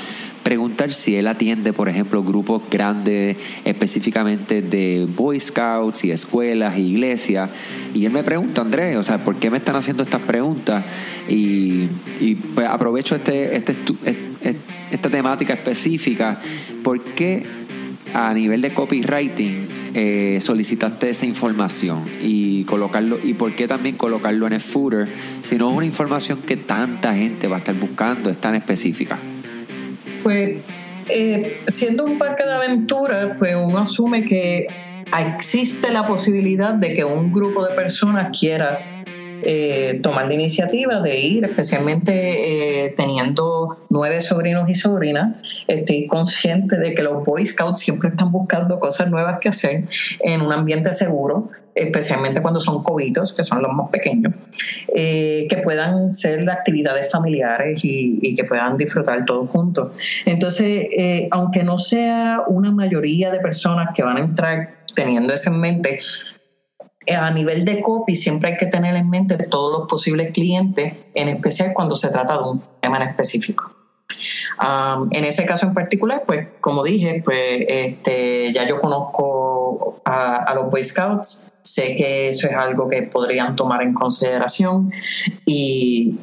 preguntar 0.44 0.94
si 0.94 1.16
él 1.16 1.28
atiende, 1.28 1.74
por 1.74 1.90
ejemplo, 1.90 2.24
grupos 2.24 2.64
grandes 2.70 3.38
específicamente 3.66 4.62
de 4.62 5.08
Boy 5.16 5.40
Scouts 5.40 6.06
y 6.06 6.12
escuelas 6.12 6.76
e 6.76 6.82
iglesias. 6.82 7.50
Y 7.94 8.06
él 8.06 8.12
me 8.12 8.24
pregunta, 8.24 8.62
Andrés, 8.62 8.96
o 8.98 9.04
sea, 9.04 9.24
¿por 9.24 9.36
qué 9.38 9.50
me 9.50 9.58
están 9.58 9.76
haciendo 9.76 10.04
estas 10.04 10.22
preguntas? 10.22 10.86
Y, 11.28 11.88
pues 12.56 12.68
aprovecho 12.68 13.16
este, 13.16 13.56
este, 13.56 13.76
esta 14.92 15.10
temática 15.10 15.54
específica. 15.54 16.40
¿Por 16.84 17.04
qué 17.16 17.44
a 18.14 18.34
nivel 18.34 18.62
de 18.62 18.74
copywriting 18.74 19.69
eh, 19.94 20.40
solicitaste 20.42 21.10
esa 21.10 21.26
información 21.26 22.06
y 22.22 22.64
colocarlo 22.66 23.20
y 23.24 23.34
por 23.34 23.56
qué 23.56 23.68
también 23.68 23.98
colocarlo 23.98 24.48
en 24.48 24.54
el 24.54 24.62
footer 24.62 25.08
si 25.42 25.58
no 25.58 25.70
es 25.72 25.78
una 25.78 25.86
información 25.86 26.42
que 26.42 26.58
tanta 26.58 27.14
gente 27.16 27.48
va 27.48 27.58
a 27.58 27.60
estar 27.60 27.76
buscando 27.76 28.30
es 28.30 28.38
tan 28.38 28.56
específica 28.56 29.18
pues 30.22 30.60
eh, 31.10 31.62
siendo 31.66 32.06
un 32.06 32.20
parque 32.20 32.44
de 32.46 32.54
aventura, 32.54 33.36
pues 33.40 33.56
uno 33.56 33.80
asume 33.80 34.26
que 34.26 34.68
existe 35.18 35.92
la 35.92 36.06
posibilidad 36.06 36.74
de 36.74 36.94
que 36.94 37.04
un 37.04 37.32
grupo 37.32 37.66
de 37.66 37.74
personas 37.74 38.38
quiera 38.38 38.99
eh, 39.44 40.00
tomar 40.02 40.28
la 40.28 40.34
iniciativa 40.34 41.00
de 41.00 41.20
ir, 41.20 41.46
especialmente 41.46 42.86
eh, 42.86 42.94
teniendo 42.96 43.70
nueve 43.90 44.22
sobrinos 44.22 44.70
y 44.70 44.76
sobrinas. 44.76 45.64
Estoy 45.68 46.08
consciente 46.08 46.78
de 46.78 46.94
que 46.94 47.04
los 47.04 47.24
Boy 47.26 47.46
Scouts 47.46 47.80
siempre 47.80 48.10
están 48.10 48.32
buscando 48.32 48.80
cosas 48.80 49.10
nuevas 49.10 49.40
que 49.40 49.50
hacer 49.50 49.86
en 50.22 50.42
un 50.42 50.52
ambiente 50.52 50.92
seguro, 50.94 51.50
especialmente 51.76 52.42
cuando 52.42 52.60
son 52.60 52.84
cobitos, 52.84 53.34
que 53.34 53.44
son 53.44 53.62
los 53.62 53.72
más 53.74 53.90
pequeños, 53.90 54.34
eh, 54.96 55.48
que 55.50 55.58
puedan 55.58 56.12
ser 56.14 56.50
actividades 56.50 57.12
familiares 57.12 57.84
y, 57.84 58.20
y, 58.22 58.36
que 58.36 58.44
puedan 58.44 58.78
disfrutar 58.78 59.26
todos 59.26 59.50
juntos. 59.50 59.94
Entonces, 60.26 60.88
aunque 61.32 61.64
no 61.64 61.78
sea 61.78 62.42
una 62.48 62.72
mayoría 62.72 63.32
de 63.32 63.40
personas 63.40 63.90
que 63.96 64.04
van 64.04 64.18
a 64.18 64.22
entrar 64.22 64.80
teniendo 64.96 65.34
eso 65.34 65.52
en 65.52 65.60
mente, 65.60 66.00
a 67.16 67.32
nivel 67.32 67.66
de 67.66 67.82
copy 67.82 68.16
siempre 68.16 68.52
hay 68.52 68.58
que 68.58 68.66
tener 68.66 68.96
en 68.96 69.10
mente 69.10 69.38
todos 69.38 69.78
los 69.78 69.88
posibles 69.88 70.32
clientes, 70.32 70.94
en 71.14 71.30
especial 71.30 71.74
cuando 71.74 71.96
se 71.96 72.10
trata 72.10 72.38
de 72.38 72.50
un 72.50 72.64
tema 72.82 72.98
en 72.98 73.10
específico. 73.10 73.76
Um, 74.62 75.08
en 75.12 75.24
ese 75.24 75.46
caso 75.46 75.68
en 75.68 75.74
particular, 75.74 76.24
pues 76.26 76.48
como 76.60 76.84
dije, 76.84 77.22
pues 77.24 77.66
este, 77.68 78.52
ya 78.52 78.68
yo 78.68 78.82
conozco 78.82 80.02
a, 80.04 80.54
los 80.56 80.70
Boy 80.70 80.84
Scouts, 80.84 81.52
sé 81.64 81.96
que 81.96 82.30
eso 82.30 82.48
es 82.48 82.56
algo 82.56 82.88
que 82.88 83.04
podrían 83.04 83.56
tomar 83.56 83.82
en 83.84 83.94
consideración 83.94 84.92
y, 85.46 86.20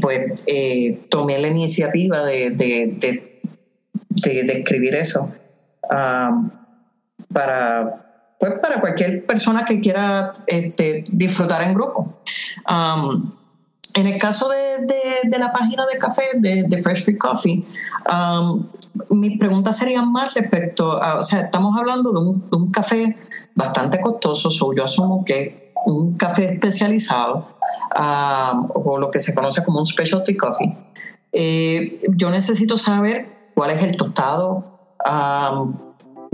pues 0.00 0.44
eh, 0.46 1.06
tomé 1.08 1.38
la 1.38 1.48
iniciativa 1.48 2.22
de, 2.24 2.50
de, 2.50 3.40
escribir 4.22 4.94
eso 4.94 5.30
para, 7.32 8.03
pues 8.48 8.60
para 8.60 8.80
cualquier 8.80 9.24
persona 9.24 9.64
que 9.64 9.80
quiera 9.80 10.32
este, 10.46 11.04
disfrutar 11.12 11.62
en 11.62 11.74
grupo. 11.74 12.14
Um, 12.68 13.32
en 13.94 14.06
el 14.06 14.18
caso 14.18 14.48
de, 14.48 14.86
de, 15.24 15.38
la 15.38 15.50
página 15.52 15.86
de 15.86 15.98
café, 15.98 16.22
de, 16.34 16.82
Fresh 16.82 17.04
Free 17.04 17.16
Coffee, 17.16 17.64
um, 18.12 18.66
mi 19.10 19.38
pregunta 19.38 19.72
sería 19.72 20.02
más 20.02 20.34
respecto 20.34 21.00
a, 21.02 21.16
o 21.16 21.22
sea, 21.22 21.42
estamos 21.42 21.74
hablando 21.78 22.12
de 22.12 22.18
un, 22.18 22.44
un 22.50 22.70
café 22.70 23.16
bastante 23.54 24.00
costoso, 24.00 24.50
so 24.50 24.74
yo 24.74 24.84
asumo 24.84 25.24
que 25.24 25.72
un 25.86 26.16
café 26.18 26.52
especializado, 26.52 27.46
um, 27.98 28.68
o 28.74 28.98
lo 28.98 29.10
que 29.10 29.20
se 29.20 29.34
conoce 29.34 29.64
como 29.64 29.78
un 29.78 29.86
specialty 29.86 30.36
coffee. 30.36 30.76
Eh, 31.32 31.98
yo 32.10 32.30
necesito 32.30 32.76
saber 32.76 33.26
cuál 33.54 33.70
es 33.70 33.82
el 33.82 33.96
tostado, 33.96 34.74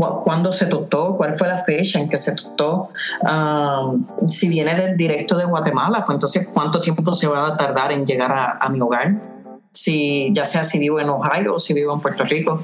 cuándo 0.00 0.52
se 0.52 0.66
tostó, 0.66 1.16
cuál 1.16 1.34
fue 1.34 1.48
la 1.48 1.58
fecha 1.58 2.00
en 2.00 2.08
que 2.08 2.16
se 2.16 2.32
tostó, 2.32 2.90
si 4.26 4.48
viene 4.48 4.74
del 4.74 4.96
directo 4.96 5.36
de 5.36 5.44
Guatemala, 5.44 6.04
pues 6.04 6.16
entonces 6.16 6.48
cuánto 6.52 6.80
tiempo 6.80 7.14
se 7.14 7.28
va 7.28 7.48
a 7.48 7.56
tardar 7.56 7.92
en 7.92 8.06
llegar 8.06 8.32
a, 8.60 8.68
mi 8.68 8.80
hogar, 8.80 9.14
si 9.72 10.30
ya 10.32 10.44
sea 10.44 10.64
si 10.64 10.78
vivo 10.78 11.00
en 11.00 11.08
Ohio 11.08 11.54
o 11.54 11.58
si 11.58 11.74
vivo 11.74 11.94
en 11.94 12.00
Puerto 12.00 12.24
Rico. 12.24 12.62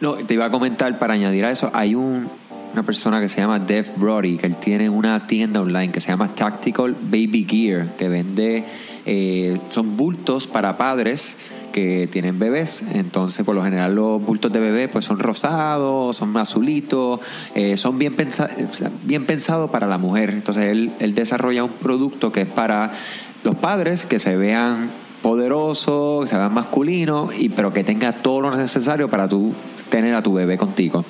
No, 0.00 0.14
te 0.14 0.34
iba 0.34 0.46
a 0.46 0.50
comentar 0.50 0.98
para 0.98 1.14
añadir 1.14 1.44
a 1.44 1.50
eso, 1.50 1.70
hay 1.72 1.94
un, 1.94 2.30
una 2.72 2.82
persona 2.82 3.20
que 3.20 3.28
se 3.28 3.40
llama 3.40 3.58
Dev 3.58 3.92
Brody, 3.96 4.38
que 4.38 4.46
él 4.46 4.56
tiene 4.56 4.88
una 4.88 5.26
tienda 5.26 5.60
online 5.60 5.92
que 5.92 6.00
se 6.00 6.08
llama 6.08 6.34
Tactical 6.34 6.96
Baby 7.00 7.46
Gear, 7.48 7.96
que 7.96 8.08
vende, 8.08 8.64
eh, 9.04 9.58
son 9.68 9.96
bultos 9.96 10.46
para 10.46 10.76
padres 10.76 11.36
que 11.72 12.08
tienen 12.10 12.38
bebés. 12.38 12.84
Entonces, 12.92 13.44
por 13.44 13.54
lo 13.54 13.62
general, 13.62 13.94
los 13.94 14.22
bultos 14.22 14.52
de 14.52 14.60
bebé 14.60 14.88
pues 14.88 15.04
son 15.04 15.18
rosados, 15.18 16.16
son 16.16 16.36
azulitos, 16.36 17.20
eh, 17.54 17.76
son 17.76 17.98
bien, 17.98 18.14
bien 19.04 19.26
pensados 19.26 19.70
para 19.70 19.86
la 19.86 19.98
mujer. 19.98 20.30
Entonces, 20.30 20.64
él, 20.70 20.92
él 20.98 21.14
desarrolla 21.14 21.64
un 21.64 21.72
producto 21.72 22.32
que 22.32 22.42
es 22.42 22.48
para 22.48 22.92
los 23.44 23.54
padres 23.56 24.06
que 24.06 24.18
se 24.18 24.36
vean 24.36 24.90
poderosos, 25.22 26.24
que 26.24 26.30
se 26.30 26.36
vean 26.36 26.54
masculinos, 26.54 27.34
y, 27.38 27.48
pero 27.48 27.72
que 27.72 27.84
tenga 27.84 28.12
todo 28.12 28.40
lo 28.40 28.56
necesario 28.56 29.08
para 29.08 29.28
tú 29.28 29.52
tener 29.92 30.14
a 30.14 30.22
tu 30.22 30.32
bebé 30.32 30.56
contigo. 30.56 31.04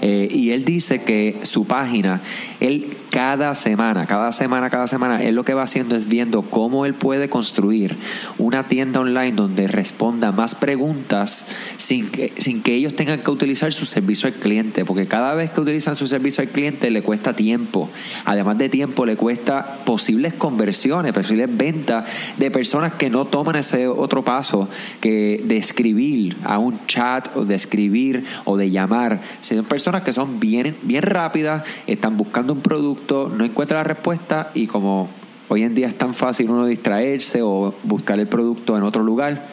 Eh, 0.00 0.28
y 0.30 0.52
él 0.52 0.64
dice 0.64 1.02
que 1.02 1.40
su 1.42 1.66
página, 1.66 2.22
él 2.60 2.96
cada 3.10 3.54
semana, 3.56 4.06
cada 4.06 4.30
semana, 4.30 4.70
cada 4.70 4.86
semana, 4.86 5.24
él 5.24 5.34
lo 5.34 5.44
que 5.44 5.54
va 5.54 5.62
haciendo 5.62 5.96
es 5.96 6.06
viendo 6.06 6.42
cómo 6.42 6.86
él 6.86 6.94
puede 6.94 7.28
construir 7.28 7.96
una 8.38 8.62
tienda 8.62 9.00
online 9.00 9.32
donde 9.32 9.66
responda 9.66 10.30
más 10.30 10.54
preguntas 10.54 11.46
sin 11.78 12.08
que, 12.08 12.32
sin 12.38 12.62
que 12.62 12.74
ellos 12.74 12.94
tengan 12.94 13.20
que 13.20 13.30
utilizar 13.30 13.72
su 13.72 13.86
servicio 13.86 14.28
al 14.28 14.34
cliente, 14.34 14.84
porque 14.84 15.08
cada 15.08 15.34
vez 15.34 15.50
que 15.50 15.60
utilizan 15.60 15.96
su 15.96 16.06
servicio 16.06 16.42
al 16.42 16.50
cliente 16.50 16.92
le 16.92 17.02
cuesta 17.02 17.34
tiempo. 17.34 17.90
Además 18.24 18.56
de 18.58 18.68
tiempo, 18.68 19.04
le 19.04 19.16
cuesta 19.16 19.78
posibles 19.84 20.34
conversiones, 20.34 21.12
posibles 21.12 21.48
ventas 21.50 22.08
de 22.36 22.52
personas 22.52 22.94
que 22.94 23.10
no 23.10 23.24
toman 23.24 23.56
ese 23.56 23.88
otro 23.88 24.24
paso 24.24 24.68
que 25.00 25.42
de 25.44 25.56
escribir 25.56 26.36
a 26.44 26.58
un 26.58 26.86
chat 26.86 27.36
o 27.36 27.44
de 27.44 27.56
escribir 27.56 28.27
o 28.44 28.56
de 28.56 28.70
llamar. 28.70 29.20
Son 29.40 29.64
personas 29.64 30.02
que 30.02 30.12
son 30.12 30.40
bien, 30.40 30.76
bien 30.82 31.02
rápidas, 31.02 31.66
están 31.86 32.16
buscando 32.16 32.52
un 32.52 32.60
producto, 32.60 33.28
no 33.28 33.44
encuentran 33.44 33.78
la 33.78 33.84
respuesta 33.84 34.50
y 34.54 34.66
como 34.66 35.08
hoy 35.48 35.62
en 35.62 35.74
día 35.74 35.86
es 35.86 35.96
tan 35.96 36.14
fácil 36.14 36.50
uno 36.50 36.66
distraerse 36.66 37.42
o 37.42 37.74
buscar 37.82 38.18
el 38.18 38.28
producto 38.28 38.76
en 38.76 38.82
otro 38.82 39.02
lugar, 39.02 39.48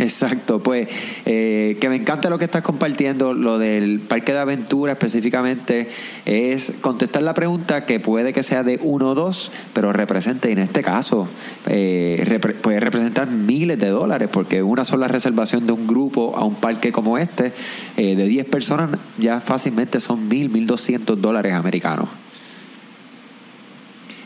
Exacto, 0.00 0.62
pues 0.62 0.88
eh, 1.26 1.76
que 1.78 1.90
me 1.90 1.96
encanta 1.96 2.30
lo 2.30 2.38
que 2.38 2.46
estás 2.46 2.62
compartiendo, 2.62 3.34
lo 3.34 3.58
del 3.58 4.00
parque 4.00 4.32
de 4.32 4.38
aventura 4.38 4.92
específicamente, 4.92 5.88
es 6.24 6.72
contestar 6.80 7.20
la 7.20 7.34
pregunta 7.34 7.84
que 7.84 8.00
puede 8.00 8.32
que 8.32 8.42
sea 8.42 8.62
de 8.62 8.78
uno 8.82 9.10
o 9.10 9.14
dos, 9.14 9.52
pero 9.74 9.92
represente 9.92 10.50
en 10.50 10.58
este 10.58 10.82
caso, 10.82 11.28
eh, 11.66 12.40
puede 12.62 12.80
representar 12.80 13.30
miles 13.30 13.78
de 13.78 13.88
dólares, 13.88 14.30
porque 14.32 14.62
una 14.62 14.86
sola 14.86 15.06
reservación 15.06 15.66
de 15.66 15.74
un 15.74 15.86
grupo 15.86 16.34
a 16.34 16.46
un 16.46 16.54
parque 16.54 16.92
como 16.92 17.18
este, 17.18 17.52
eh, 17.98 18.16
de 18.16 18.24
10 18.24 18.46
personas, 18.46 18.98
ya 19.18 19.40
fácilmente 19.40 20.00
son 20.00 20.28
mil, 20.28 20.48
mil 20.48 20.66
doscientos 20.66 21.20
dólares 21.20 21.52
americanos. 21.52 22.08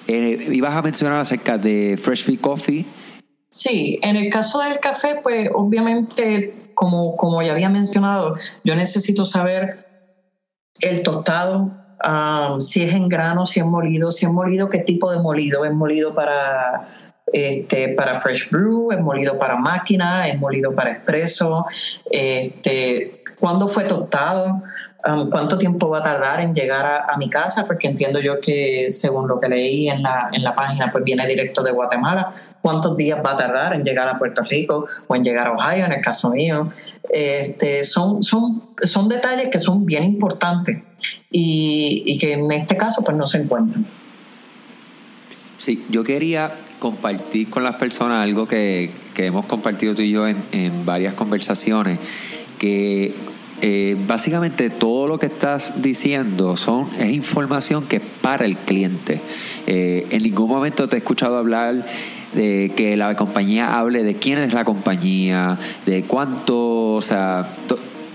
ibas 0.07 0.77
a 0.77 0.83
mencionar 0.83 1.19
acerca 1.19 1.59
de 1.59 1.99
Fresh 2.01 2.23
Free 2.23 2.37
Coffee. 2.37 2.87
Sí, 3.55 4.01
en 4.03 4.17
el 4.17 4.31
caso 4.31 4.61
del 4.63 4.81
café, 4.81 5.21
pues 5.23 5.49
obviamente, 5.55 6.73
como, 6.75 7.15
como 7.15 7.41
ya 7.41 7.53
había 7.53 7.71
mencionado, 7.71 8.35
yo 8.65 8.75
necesito 8.75 9.25
saber 9.25 9.87
el 10.81 11.03
tostado, 11.05 11.71
si 12.59 12.83
es 12.83 12.95
en 12.95 13.09
grano, 13.09 13.47
si 13.47 13.61
es 13.61 13.67
molido, 13.67 14.11
si 14.11 14.27
es 14.27 14.33
molido, 14.33 14.69
qué 14.69 14.79
tipo 14.79 15.13
de 15.13 15.21
molido, 15.21 15.65
es 15.65 15.73
molido 15.73 16.15
para 16.15 16.85
este, 17.33 17.91
para 17.91 18.17
fresh 18.17 18.51
brew, 18.51 18.91
es 18.91 18.99
molido 18.99 19.39
para 19.39 19.55
máquina, 19.55 20.27
es 20.27 20.37
molido 20.37 20.75
para 20.75 20.91
expreso, 20.91 21.65
este, 22.11 23.23
cuándo 23.39 23.69
fue 23.69 23.85
tostado, 23.85 24.65
Um, 25.07 25.29
cuánto 25.29 25.59
tiempo 25.59 25.91
va 25.91 25.99
a 25.99 26.03
tardar 26.03 26.41
en 26.41 26.55
llegar 26.55 26.87
a, 26.87 27.15
mi 27.19 27.29
casa, 27.29 27.67
porque 27.67 27.89
entiendo 27.89 28.21
yo 28.21 28.41
que 28.41 28.91
según 28.91 29.29
lo 29.29 29.39
que 29.39 29.49
leí 29.49 29.89
en 29.91 30.03
la, 30.03 30.31
en 30.33 30.43
la 30.43 30.55
página, 30.55 30.91
pues 30.91 31.05
viene 31.05 31.27
directo 31.27 31.63
de 31.63 31.73
Guatemala, 31.73 32.33
cuántos 32.63 32.97
días 32.97 33.21
va 33.25 33.33
a 33.33 33.37
tardar 33.37 33.75
en 33.75 33.85
llegar 33.85 34.09
a 34.09 34.19
Puerto 34.19 34.43
Rico 34.43 34.87
o 35.07 35.15
en 35.15 35.23
llegar 35.23 35.49
a 35.49 35.53
Ohio, 35.53 35.85
en 35.85 35.93
el 35.93 36.01
caso 36.01 36.31
mío. 36.31 36.71
Este, 37.11 37.85
son, 37.85 38.23
son, 38.23 38.63
son 38.83 39.11
detalles 39.11 39.51
que 39.51 39.59
son 39.59 39.85
bien 39.85 40.05
importantes 40.05 40.83
y, 41.31 42.03
y 42.07 42.17
que 42.17 42.33
en 42.33 42.51
este 42.51 42.79
caso 42.79 43.03
pues 43.05 43.15
no 43.15 43.27
se 43.27 43.43
encuentran. 43.43 43.87
Sí, 45.59 45.85
yo 45.91 46.03
quería 46.03 46.61
compartir 46.79 47.51
con 47.51 47.63
las 47.63 47.77
personas 47.77 48.23
algo 48.23 48.49
que, 48.49 48.91
que 49.15 49.27
hemos 49.27 49.45
compartido 49.45 49.95
tú 49.95 50.01
y 50.01 50.11
yo 50.11 50.27
en, 50.27 50.45
en 50.53 50.87
varias 50.87 51.13
conversaciones, 51.13 51.99
que 52.59 53.34
eh, 53.63 53.97
básicamente 54.07 54.71
todo 54.71 55.07
lo 55.07 55.19
que 55.19 55.27
estás 55.27 55.81
diciendo 55.81 56.57
son, 56.57 56.89
es 56.99 57.13
información 57.13 57.87
que 57.87 57.97
es 57.97 58.03
para 58.21 58.45
el 58.45 58.57
cliente. 58.57 59.21
Eh, 59.67 60.07
en 60.11 60.23
ningún 60.23 60.49
momento 60.49 60.89
te 60.89 60.97
he 60.97 60.99
escuchado 60.99 61.37
hablar 61.37 61.87
de 62.35 62.73
que 62.77 62.97
la 62.97 63.15
compañía 63.17 63.79
hable 63.79 64.03
de 64.03 64.17
quién 64.17 64.39
es 64.39 64.53
la 64.53 64.65
compañía, 64.65 65.59
de 65.87 66.03
cuánto, 66.03 66.95
o 66.95 67.03
sea, 67.03 67.55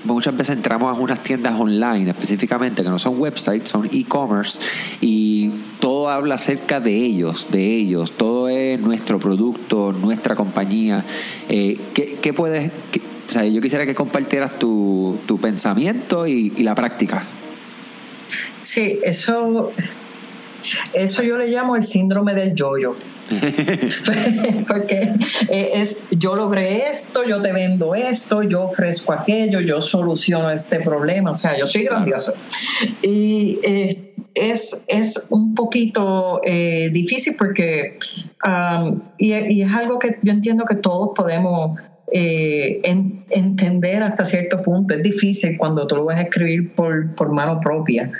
muchas 0.04 0.36
veces 0.36 0.58
entramos 0.58 0.96
a 0.96 1.00
unas 1.00 1.22
tiendas 1.24 1.60
online 1.60 2.10
específicamente 2.10 2.84
que 2.84 2.90
no 2.90 3.00
son 3.00 3.20
websites, 3.20 3.70
son 3.70 3.90
e-commerce 3.92 4.60
y 5.02 5.50
todo 5.80 6.10
habla 6.10 6.36
acerca 6.36 6.80
de 6.80 6.96
ellos, 6.96 7.48
de 7.52 7.76
ellos, 7.76 8.12
todo 8.12 8.50
es 8.50 8.80
nuestro 8.80 9.20
producto, 9.20 9.94
nuestra 9.94 10.36
compañía. 10.36 11.06
Eh, 11.48 11.78
¿qué, 11.94 12.18
¿qué, 12.22 12.34
puedes, 12.34 12.72
o 13.30 13.32
sea, 13.32 13.46
yo 13.46 13.62
quisiera 13.62 13.86
que 13.86 13.94
compartieras 13.94 14.58
tu, 14.58 15.20
tu 15.28 15.40
pensamiento 15.40 16.26
y, 16.26 16.50
la 16.64 16.74
práctica. 16.74 17.24
Sí, 18.60 19.00
eso, 19.04 19.72
eso 20.94 21.22
yo 21.22 21.38
le 21.38 21.48
llamo 21.48 21.76
el 21.76 21.84
síndrome 21.84 22.34
del 22.34 22.56
yoyo. 22.56 22.96
Porque 24.68 25.14
eh, 25.50 25.70
es 25.76 26.06
yo 26.10 26.36
logré 26.36 26.90
esto, 26.90 27.24
yo 27.24 27.40
te 27.44 27.54
vendo 27.54 27.94
esto, 27.94 28.42
yo 28.42 28.64
ofrezco 28.64 29.14
aquello, 29.14 29.60
yo 29.60 29.80
soluciono 29.80 30.50
este 30.50 30.80
problema, 30.80 31.30
o 31.30 31.36
sea, 31.36 31.56
yo 31.56 31.68
soy 31.68 31.84
grandioso. 31.84 32.34
Y 33.04 33.60
eh, 33.64 34.16
es, 34.34 34.86
es 34.88 35.28
un 35.30 35.54
poquito 35.54 36.42
eh, 36.44 36.90
difícil 36.92 37.36
porque, 37.38 38.00
um, 38.44 39.04
y, 39.20 39.36
y, 39.36 39.62
es 39.62 39.72
algo 39.72 40.00
que 40.00 40.18
yo 40.24 40.34
entiendo 40.34 40.66
que 40.66 40.78
todos 40.78 41.12
podemos 41.16 41.80
eh, 42.12 42.82
entender 42.84 44.04
hasta 44.04 44.26
cierto 44.26 44.58
punto. 44.58 44.96
Es 44.96 45.04
difícil 45.04 45.58
cuando 45.58 45.88
tú 45.88 45.96
lo 45.96 46.06
vas 46.06 46.20
a 46.20 46.24
escribir 46.24 46.74
por, 46.76 47.16
por 47.16 47.32
mano 47.32 47.60
propia, 47.60 48.12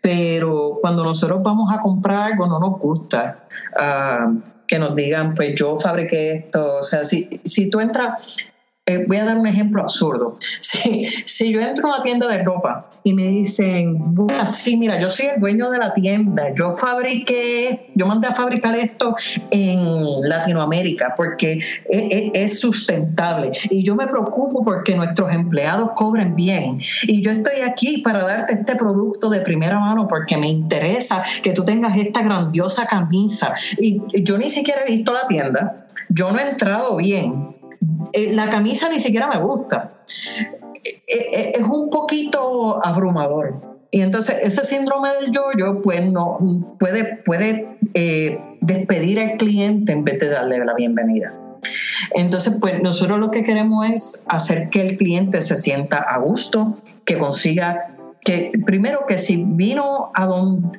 pero 0.00 0.78
cuando 0.80 1.04
nosotros 1.04 1.42
vamos 1.42 1.72
a 1.72 1.80
comprar 1.80 2.32
algo 2.32 2.46
no 2.46 2.58
nos 2.58 2.78
gusta. 2.78 3.44
Ah, 3.76 4.32
que 4.68 4.78
nos 4.78 4.94
digan, 4.94 5.34
pues 5.34 5.54
yo 5.56 5.76
fabriqué 5.76 6.32
esto, 6.32 6.76
o 6.76 6.82
sea, 6.82 7.02
si, 7.04 7.40
si 7.42 7.70
tú 7.70 7.80
entras, 7.80 8.52
eh, 8.88 9.04
voy 9.06 9.18
a 9.18 9.24
dar 9.26 9.36
un 9.36 9.46
ejemplo 9.46 9.82
absurdo. 9.82 10.38
Si, 11.28 11.52
yo 11.52 11.60
entro 11.60 11.88
a 11.88 11.96
una 11.96 12.02
tienda 12.02 12.26
de 12.26 12.38
ropa 12.38 12.88
y 13.04 13.12
me 13.12 13.24
dicen, 13.24 14.14
bueno, 14.14 14.46
sí, 14.46 14.76
mira, 14.76 14.98
yo 14.98 15.08
soy 15.08 15.26
el 15.26 15.40
dueño 15.40 15.70
de 15.70 15.78
la 15.78 15.92
tienda, 15.92 16.54
yo 16.54 16.70
fabriqué, 16.70 17.90
yo 17.94 18.06
mandé 18.06 18.28
a 18.28 18.34
fabricar 18.34 18.74
esto 18.76 19.14
en 19.50 20.28
Latinoamérica 20.28 21.14
porque 21.16 21.60
es, 21.88 22.30
es 22.34 22.60
sustentable 22.60 23.50
y 23.70 23.84
yo 23.84 23.94
me 23.94 24.06
preocupo 24.06 24.64
porque 24.64 24.94
nuestros 24.94 25.32
empleados 25.32 25.90
cobren 25.94 26.34
bien 26.34 26.78
y 27.02 27.22
yo 27.22 27.30
estoy 27.30 27.60
aquí 27.66 28.02
para 28.02 28.24
darte 28.24 28.54
este 28.54 28.76
producto 28.76 29.28
de 29.28 29.40
primera 29.40 29.78
mano 29.78 30.08
porque 30.08 30.36
me 30.36 30.48
interesa 30.48 31.22
que 31.42 31.52
tú 31.52 31.64
tengas 31.64 31.96
esta 31.96 32.22
grandiosa 32.22 32.86
camisa 32.86 33.54
y 33.78 34.00
yo 34.22 34.38
ni 34.38 34.48
siquiera 34.50 34.82
he 34.86 34.90
visto 34.90 35.12
la 35.12 35.26
tienda, 35.26 35.86
yo 36.08 36.30
no 36.32 36.38
he 36.38 36.50
entrado 36.50 36.96
bien 36.96 37.57
eh, 38.12 38.32
la 38.32 38.48
camisa 38.48 38.88
ni 38.88 39.00
siquiera 39.00 39.28
me 39.28 39.40
gusta. 39.42 39.92
Eh, 40.06 41.00
eh, 41.08 41.52
es 41.58 41.66
un 41.66 41.90
poquito 41.90 42.84
abrumador. 42.84 43.78
Y 43.90 44.02
entonces 44.02 44.36
ese 44.42 44.64
síndrome 44.64 45.10
del 45.14 45.30
yo-yo 45.30 45.80
pues 45.80 46.10
no, 46.12 46.38
puede, 46.78 47.16
puede 47.24 47.78
despedir 48.60 49.18
al 49.18 49.36
cliente 49.36 49.92
en 49.92 50.04
vez 50.04 50.18
de 50.18 50.28
darle 50.28 50.62
la 50.64 50.74
bienvenida. 50.74 51.34
Entonces, 52.14 52.58
pues 52.60 52.82
nosotros 52.82 53.18
lo 53.18 53.30
que 53.30 53.42
queremos 53.42 53.88
es 53.88 54.24
hacer 54.28 54.68
que 54.68 54.82
el 54.82 54.96
cliente 54.98 55.40
se 55.40 55.56
sienta 55.56 55.96
a 55.96 56.18
gusto, 56.18 56.76
que 57.04 57.18
consiga, 57.18 57.96
que 58.20 58.52
primero 58.66 59.06
que 59.06 59.18
si 59.18 59.42
vino 59.42 60.12
a, 60.14 60.28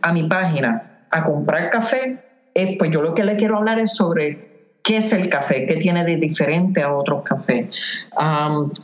a 0.01 0.13
mi 0.13 0.23
página 0.23 1.05
a 1.09 1.23
comprar 1.23 1.71
café, 1.71 2.23
pues 2.77 2.91
yo 2.91 3.01
lo 3.01 3.15
que 3.15 3.23
le 3.23 3.37
quiero 3.37 3.57
hablar 3.57 3.79
es 3.79 3.95
sobre 3.95 4.49
¿Qué 4.83 4.97
es 4.97 5.13
el 5.13 5.29
café? 5.29 5.65
¿Qué 5.65 5.75
tiene 5.75 6.03
de 6.03 6.17
diferente 6.17 6.81
a 6.81 6.93
otros 6.93 7.23
cafés? 7.23 8.07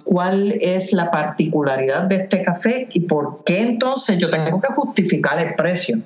¿Cuál 0.03 0.57
es 0.61 0.93
la 0.93 1.09
particularidad 1.09 2.03
de 2.03 2.17
este 2.17 2.43
café 2.43 2.87
y 2.91 3.01
por 3.01 3.43
qué 3.43 3.61
entonces 3.61 4.17
yo 4.17 4.29
tengo 4.29 4.61
que 4.61 4.71
justificar 4.73 5.39
el 5.39 5.55
precio? 5.55 5.99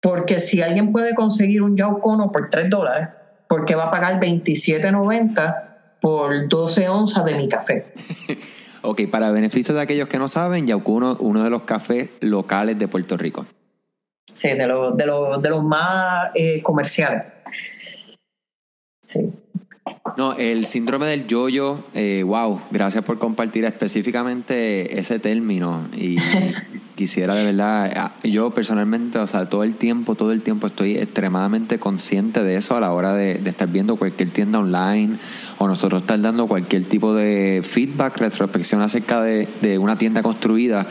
Porque 0.00 0.40
si 0.40 0.60
alguien 0.60 0.90
puede 0.90 1.14
conseguir 1.14 1.62
un 1.62 1.76
Yaucono 1.76 2.32
por 2.32 2.50
3 2.50 2.68
dólares, 2.68 3.08
¿por 3.48 3.64
qué 3.64 3.76
va 3.76 3.84
a 3.84 3.90
pagar 3.90 4.18
27.90 4.20 5.98
por 6.00 6.48
12 6.48 6.88
onzas 6.88 7.24
de 7.24 7.34
mi 7.36 7.48
café? 7.48 7.94
ok, 8.82 9.02
para 9.10 9.30
beneficio 9.30 9.74
de 9.74 9.80
aquellos 9.80 10.08
que 10.08 10.18
no 10.18 10.26
saben, 10.26 10.66
Yaucono, 10.66 11.16
uno 11.20 11.44
de 11.44 11.50
los 11.50 11.62
cafés 11.62 12.10
locales 12.20 12.78
de 12.78 12.88
Puerto 12.88 13.16
Rico. 13.16 13.46
Sí, 14.26 14.48
de, 14.48 14.56
de, 14.56 15.38
de 15.40 15.50
los 15.50 15.62
más 15.62 16.30
eh, 16.34 16.60
comerciales. 16.62 18.01
Sí. 19.12 19.32
No, 20.16 20.34
el 20.34 20.66
síndrome 20.66 21.06
del 21.06 21.26
yoyo, 21.26 21.84
eh, 21.94 22.22
wow, 22.22 22.60
gracias 22.70 23.04
por 23.04 23.18
compartir 23.18 23.64
específicamente 23.64 24.98
ese 24.98 25.18
término. 25.18 25.88
Y 25.96 26.14
quisiera 26.94 27.34
de 27.34 27.46
verdad, 27.46 27.92
ah, 27.96 28.12
yo 28.22 28.50
personalmente, 28.50 29.18
o 29.18 29.26
sea, 29.26 29.48
todo 29.48 29.64
el 29.64 29.76
tiempo, 29.76 30.14
todo 30.14 30.32
el 30.32 30.42
tiempo 30.42 30.66
estoy 30.66 30.96
extremadamente 30.96 31.78
consciente 31.78 32.42
de 32.42 32.56
eso 32.56 32.76
a 32.76 32.80
la 32.80 32.92
hora 32.92 33.14
de, 33.14 33.40
estar 33.44 33.68
viendo 33.68 33.96
cualquier 33.96 34.30
tienda 34.30 34.58
online 34.58 35.16
o 35.58 35.68
nosotros 35.68 36.02
estar 36.02 36.20
dando 36.20 36.46
cualquier 36.46 36.84
tipo 36.84 37.14
de 37.14 37.62
feedback, 37.64 38.18
retrospección 38.18 38.82
acerca 38.82 39.22
de, 39.22 39.78
una 39.78 39.96
tienda 39.96 40.22
construida. 40.22 40.86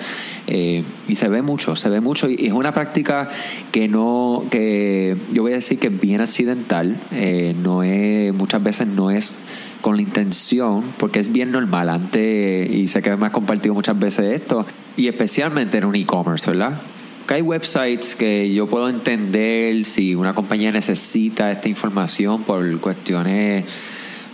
Eh, 0.47 0.83
y 1.07 1.15
se 1.15 1.29
ve 1.29 1.41
mucho, 1.41 1.75
se 1.75 1.89
ve 1.89 2.01
mucho. 2.01 2.29
Y 2.29 2.47
es 2.47 2.53
una 2.53 2.71
práctica 2.71 3.29
que 3.71 3.87
no, 3.87 4.45
que 4.49 5.17
yo 5.31 5.43
voy 5.43 5.53
a 5.53 5.55
decir 5.55 5.79
que 5.79 5.87
es 5.87 5.99
bien 5.99 6.21
accidental, 6.21 6.97
eh, 7.11 7.55
no 7.61 7.83
es, 7.83 8.33
muchas 8.33 8.61
veces 8.63 8.87
no 8.87 9.11
es 9.11 9.39
con 9.81 9.95
la 9.97 10.03
intención, 10.03 10.83
porque 10.97 11.19
es 11.19 11.31
bien 11.31 11.51
normal 11.51 11.89
antes, 11.89 12.69
y 12.71 12.87
sé 12.87 13.01
que 13.01 13.15
me 13.17 13.25
has 13.25 13.31
compartido 13.31 13.73
muchas 13.75 13.97
veces 13.99 14.33
esto, 14.33 14.65
y 14.95 15.07
especialmente 15.07 15.77
en 15.77 15.85
un 15.85 15.95
e-commerce, 15.95 16.49
¿verdad? 16.49 16.81
Que 17.27 17.35
hay 17.35 17.41
websites 17.41 18.15
que 18.15 18.53
yo 18.53 18.67
puedo 18.67 18.89
entender 18.89 19.85
si 19.85 20.15
una 20.15 20.33
compañía 20.33 20.71
necesita 20.71 21.51
esta 21.51 21.69
información 21.69 22.43
por 22.43 22.79
cuestiones 22.79 23.65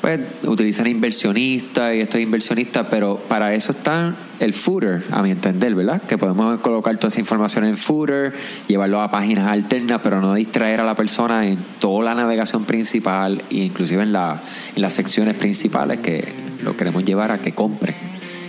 pues 0.02 0.20
utilizan 0.44 0.88
inversionistas 0.88 1.96
y 1.96 2.02
estos 2.02 2.22
inversionistas, 2.22 2.88
pero 2.90 3.18
para 3.28 3.54
eso 3.54 3.72
está 3.72 4.16
el 4.40 4.54
footer, 4.54 5.04
a 5.12 5.24
mi 5.24 5.32
entender, 5.32 5.74
¿verdad? 5.74 6.02
Que 6.04 6.18
podemos 6.18 6.60
colocar 6.62 6.98
toda 6.98 7.10
esa 7.10 7.20
información 7.20 7.66
en 7.66 7.78
footer, 7.78 8.34
llevarlo 8.68 9.02
a 9.02 9.10
páginas 9.10 9.52
alternas, 9.52 10.02
pero 10.04 10.22
no 10.22 10.34
distraer 10.34 10.82
a 10.82 10.84
la 10.84 10.96
persona 10.96 11.48
en 11.48 11.58
toda 11.80 12.06
la 12.06 12.16
navegación 12.16 12.66
principal 12.66 13.44
e 13.50 13.58
inclusive 13.58 14.04
en, 14.04 14.14
la, 14.14 14.42
en 14.76 14.82
las 14.82 14.94
secciones 14.94 15.34
principales 15.34 16.00
que 16.00 16.32
lo 16.64 16.78
queremos 16.78 17.04
llevar 17.04 17.32
a 17.32 17.42
que 17.42 17.54
compre 17.54 17.96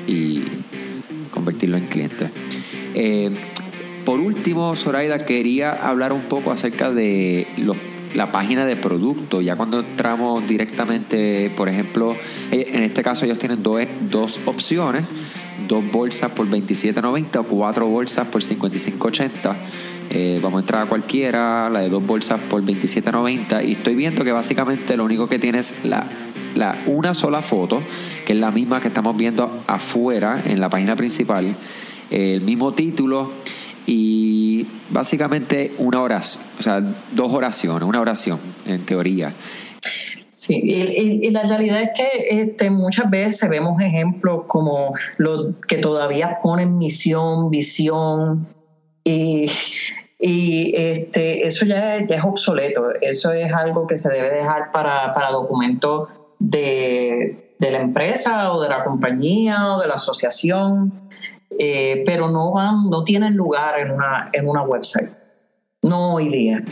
y 0.06 0.42
convertirlo 1.30 1.76
en 1.76 1.86
cliente. 1.86 2.30
Eh, 2.94 3.30
por 4.04 4.20
último, 4.20 4.74
Zoraida, 4.74 5.18
quería 5.18 5.70
hablar 5.70 6.12
un 6.12 6.22
poco 6.22 6.50
acerca 6.50 6.90
de 6.90 7.46
los 7.58 7.76
la 8.14 8.32
página 8.32 8.66
de 8.66 8.76
producto. 8.76 9.40
Ya 9.40 9.56
cuando 9.56 9.80
entramos 9.80 10.46
directamente, 10.46 11.50
por 11.56 11.68
ejemplo, 11.68 12.16
eh, 12.50 12.70
en 12.72 12.82
este 12.82 13.02
caso 13.02 13.24
ellos 13.24 13.38
tienen 13.38 13.62
dos, 13.62 13.80
dos 14.10 14.40
opciones, 14.46 15.04
dos 15.66 15.84
bolsas 15.90 16.32
por 16.32 16.48
27.90 16.48 17.40
o 17.40 17.44
cuatro 17.44 17.86
bolsas 17.86 18.26
por 18.28 18.42
55.80. 18.42 19.56
Eh, 20.10 20.40
vamos 20.42 20.58
a 20.58 20.60
entrar 20.60 20.86
a 20.86 20.88
cualquiera, 20.88 21.68
la 21.68 21.80
de 21.80 21.90
dos 21.90 22.04
bolsas 22.04 22.40
por 22.48 22.62
27.90 22.64 23.66
y 23.66 23.72
estoy 23.72 23.94
viendo 23.94 24.24
que 24.24 24.32
básicamente 24.32 24.96
lo 24.96 25.04
único 25.04 25.28
que 25.28 25.38
tiene 25.38 25.58
es 25.58 25.74
la, 25.84 26.06
la, 26.54 26.78
una 26.86 27.12
sola 27.12 27.42
foto, 27.42 27.82
que 28.24 28.32
es 28.32 28.38
la 28.38 28.50
misma 28.50 28.80
que 28.80 28.88
estamos 28.88 29.16
viendo 29.16 29.62
afuera 29.66 30.42
en 30.46 30.60
la 30.60 30.70
página 30.70 30.96
principal, 30.96 31.56
el 32.10 32.40
mismo 32.40 32.72
título 32.72 33.32
y 33.90 34.66
básicamente 34.90 35.74
una 35.78 36.02
oración, 36.02 36.44
o 36.58 36.62
sea, 36.62 36.78
dos 37.12 37.32
oraciones, 37.32 37.88
una 37.88 38.02
oración 38.02 38.38
en 38.66 38.84
teoría. 38.84 39.34
Sí, 40.28 40.60
y, 40.62 41.30
la 41.30 41.42
realidad 41.44 41.80
es 41.80 41.90
que 41.96 42.42
este, 42.42 42.68
muchas 42.68 43.08
veces 43.08 43.48
vemos 43.48 43.80
ejemplos 43.80 44.42
como 44.46 44.92
los 45.16 45.54
que 45.66 45.78
todavía 45.78 46.38
ponen 46.42 46.76
misión, 46.76 47.50
visión, 47.50 48.46
y, 49.04 49.46
y 50.18 50.74
este, 50.76 51.46
eso 51.46 51.64
ya, 51.64 51.96
es 51.96 52.24
obsoleto, 52.24 52.90
eso 53.00 53.32
es 53.32 53.50
algo 53.54 53.86
que 53.86 53.96
se 53.96 54.12
debe 54.12 54.36
dejar 54.36 54.70
para, 54.70 55.12
para 55.12 55.30
documentos 55.30 56.10
de, 56.38 57.54
de 57.58 57.70
la 57.70 57.80
empresa 57.80 58.52
o 58.52 58.60
de 58.60 58.68
la 58.68 58.84
compañía 58.84 59.76
o 59.76 59.80
de 59.80 59.88
la 59.88 59.94
asociación. 59.94 61.08
Eh, 61.58 62.02
pero 62.04 62.28
no 62.30 62.52
van, 62.52 62.90
no 62.90 63.04
tienen 63.04 63.34
lugar 63.36 63.78
en 63.78 63.90
una, 63.90 64.30
en 64.32 64.48
una 64.48 64.62
website. 64.62 65.10
No 65.82 66.14
hoy 66.14 66.28
día. 66.28 66.64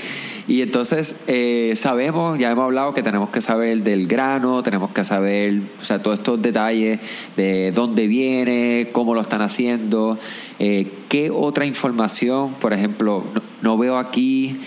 Y 0.48 0.62
entonces 0.62 1.14
eh, 1.28 1.74
sabemos, 1.76 2.40
ya 2.40 2.50
hemos 2.50 2.64
hablado 2.64 2.92
que 2.92 3.04
tenemos 3.04 3.30
que 3.30 3.40
saber 3.40 3.84
del 3.84 4.08
grano, 4.08 4.64
tenemos 4.64 4.90
que 4.90 5.04
saber, 5.04 5.60
o 5.80 5.84
sea, 5.84 6.02
todos 6.02 6.18
estos 6.18 6.42
detalles 6.42 6.98
de 7.36 7.70
dónde 7.70 8.08
viene, 8.08 8.88
cómo 8.90 9.14
lo 9.14 9.20
están 9.20 9.42
haciendo, 9.42 10.18
eh, 10.58 10.90
qué 11.08 11.30
otra 11.30 11.66
información, 11.66 12.54
por 12.54 12.72
ejemplo, 12.72 13.24
no, 13.62 13.78
veo 13.78 13.96
aquí, 13.96 14.60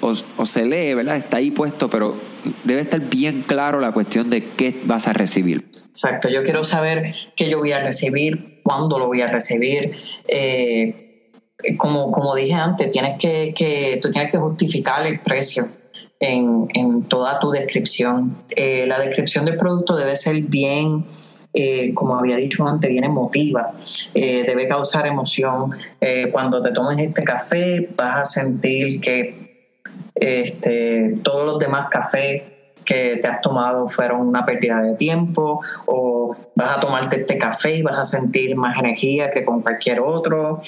o, 0.00 0.14
o, 0.36 0.46
se 0.46 0.66
lee, 0.66 0.94
¿verdad? 0.94 1.16
Está 1.16 1.36
ahí 1.36 1.52
puesto, 1.52 1.88
pero 1.88 2.16
debe 2.64 2.80
estar 2.80 3.00
bien 3.00 3.42
claro 3.46 3.78
la 3.78 3.92
cuestión 3.92 4.28
de 4.28 4.44
qué 4.44 4.80
vas 4.84 5.06
a 5.06 5.12
recibir. 5.12 5.64
Exacto, 5.72 6.28
yo 6.28 6.42
quiero 6.42 6.64
saber 6.64 7.04
qué 7.36 7.48
yo 7.48 7.58
voy 7.58 7.72
a 7.72 7.78
recibir, 7.78 8.55
cuándo 8.66 8.98
lo 8.98 9.06
voy 9.06 9.22
a 9.22 9.28
recibir. 9.28 9.92
Eh, 10.26 11.30
como, 11.78 12.10
como 12.10 12.34
dije 12.34 12.54
antes, 12.54 12.90
tienes 12.90 13.18
que, 13.18 13.54
que, 13.54 13.98
tú 14.02 14.10
tienes 14.10 14.32
que 14.32 14.38
justificar 14.38 15.06
el 15.06 15.20
precio 15.20 15.68
en, 16.18 16.66
en 16.74 17.04
toda 17.04 17.38
tu 17.38 17.50
descripción. 17.50 18.36
Eh, 18.50 18.86
la 18.88 18.98
descripción 18.98 19.44
del 19.44 19.56
producto 19.56 19.96
debe 19.96 20.16
ser 20.16 20.40
bien, 20.42 21.06
eh, 21.54 21.94
como 21.94 22.16
había 22.16 22.36
dicho 22.36 22.66
antes, 22.66 22.90
bien 22.90 23.04
emotiva, 23.04 23.72
debe 24.14 24.66
causar 24.66 25.06
emoción. 25.06 25.70
cuando 26.32 26.60
te 26.60 26.72
tomes 26.72 27.04
este 27.06 27.22
café 27.22 27.88
vas 27.96 28.20
a 28.20 28.24
sentir 28.24 29.00
que 29.00 29.46
este, 30.14 31.18
todos 31.22 31.46
los 31.46 31.58
demás 31.58 31.88
cafés 31.90 32.42
que 32.84 33.16
te 33.16 33.28
has 33.28 33.40
tomado 33.40 33.86
fueron 33.88 34.20
una 34.20 34.44
pérdida 34.44 34.80
de 34.82 34.94
tiempo 34.96 35.60
o 35.86 36.05
vas 36.56 36.78
a 36.78 36.80
tomarte 36.80 37.16
este 37.16 37.38
café 37.38 37.76
y 37.76 37.82
vas 37.82 37.98
a 37.98 38.04
sentir 38.04 38.56
más 38.56 38.78
energía 38.78 39.30
que 39.30 39.44
con 39.44 39.60
cualquier 39.60 40.00
otro 40.00 40.60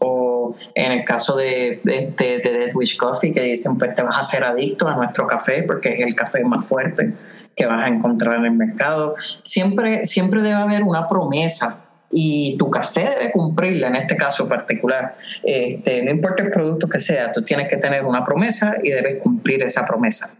o 0.00 0.56
en 0.74 0.92
el 0.92 1.04
caso 1.04 1.36
de, 1.36 1.80
de, 1.84 2.12
de, 2.16 2.38
Dead 2.38 2.74
Wish 2.74 2.96
Coffee 2.96 3.32
que 3.32 3.40
dicen 3.40 3.78
pues 3.78 3.94
te 3.94 4.02
vas 4.02 4.16
a 4.16 4.20
hacer 4.20 4.44
adicto 4.44 4.88
a 4.88 4.96
nuestro 4.96 5.26
café 5.26 5.62
porque 5.62 5.90
es 5.90 6.00
el 6.00 6.14
café 6.14 6.44
más 6.44 6.68
fuerte 6.68 7.14
que 7.54 7.64
vas 7.64 7.86
a 7.86 7.88
encontrar 7.88 8.36
en 8.36 8.44
el 8.44 8.52
mercado 8.52 9.14
siempre 9.42 10.04
siempre 10.04 10.42
debe 10.42 10.60
haber 10.60 10.82
una 10.82 11.06
promesa 11.06 11.84
y 12.10 12.56
tu 12.58 12.68
café 12.68 13.08
debe 13.08 13.32
cumplirla 13.32 13.88
en 13.88 13.96
este 13.96 14.16
caso 14.16 14.48
particular. 14.48 15.16
Este, 15.42 16.04
no 16.04 16.12
importa 16.12 16.44
el 16.44 16.50
producto 16.50 16.88
que 16.88 17.00
sea, 17.00 17.32
tú 17.32 17.42
tienes 17.42 17.68
que 17.68 17.78
tener 17.78 18.04
una 18.04 18.22
promesa 18.22 18.76
y 18.80 18.90
debes 18.90 19.20
cumplir 19.20 19.64
esa 19.64 19.84
promesa. 19.84 20.32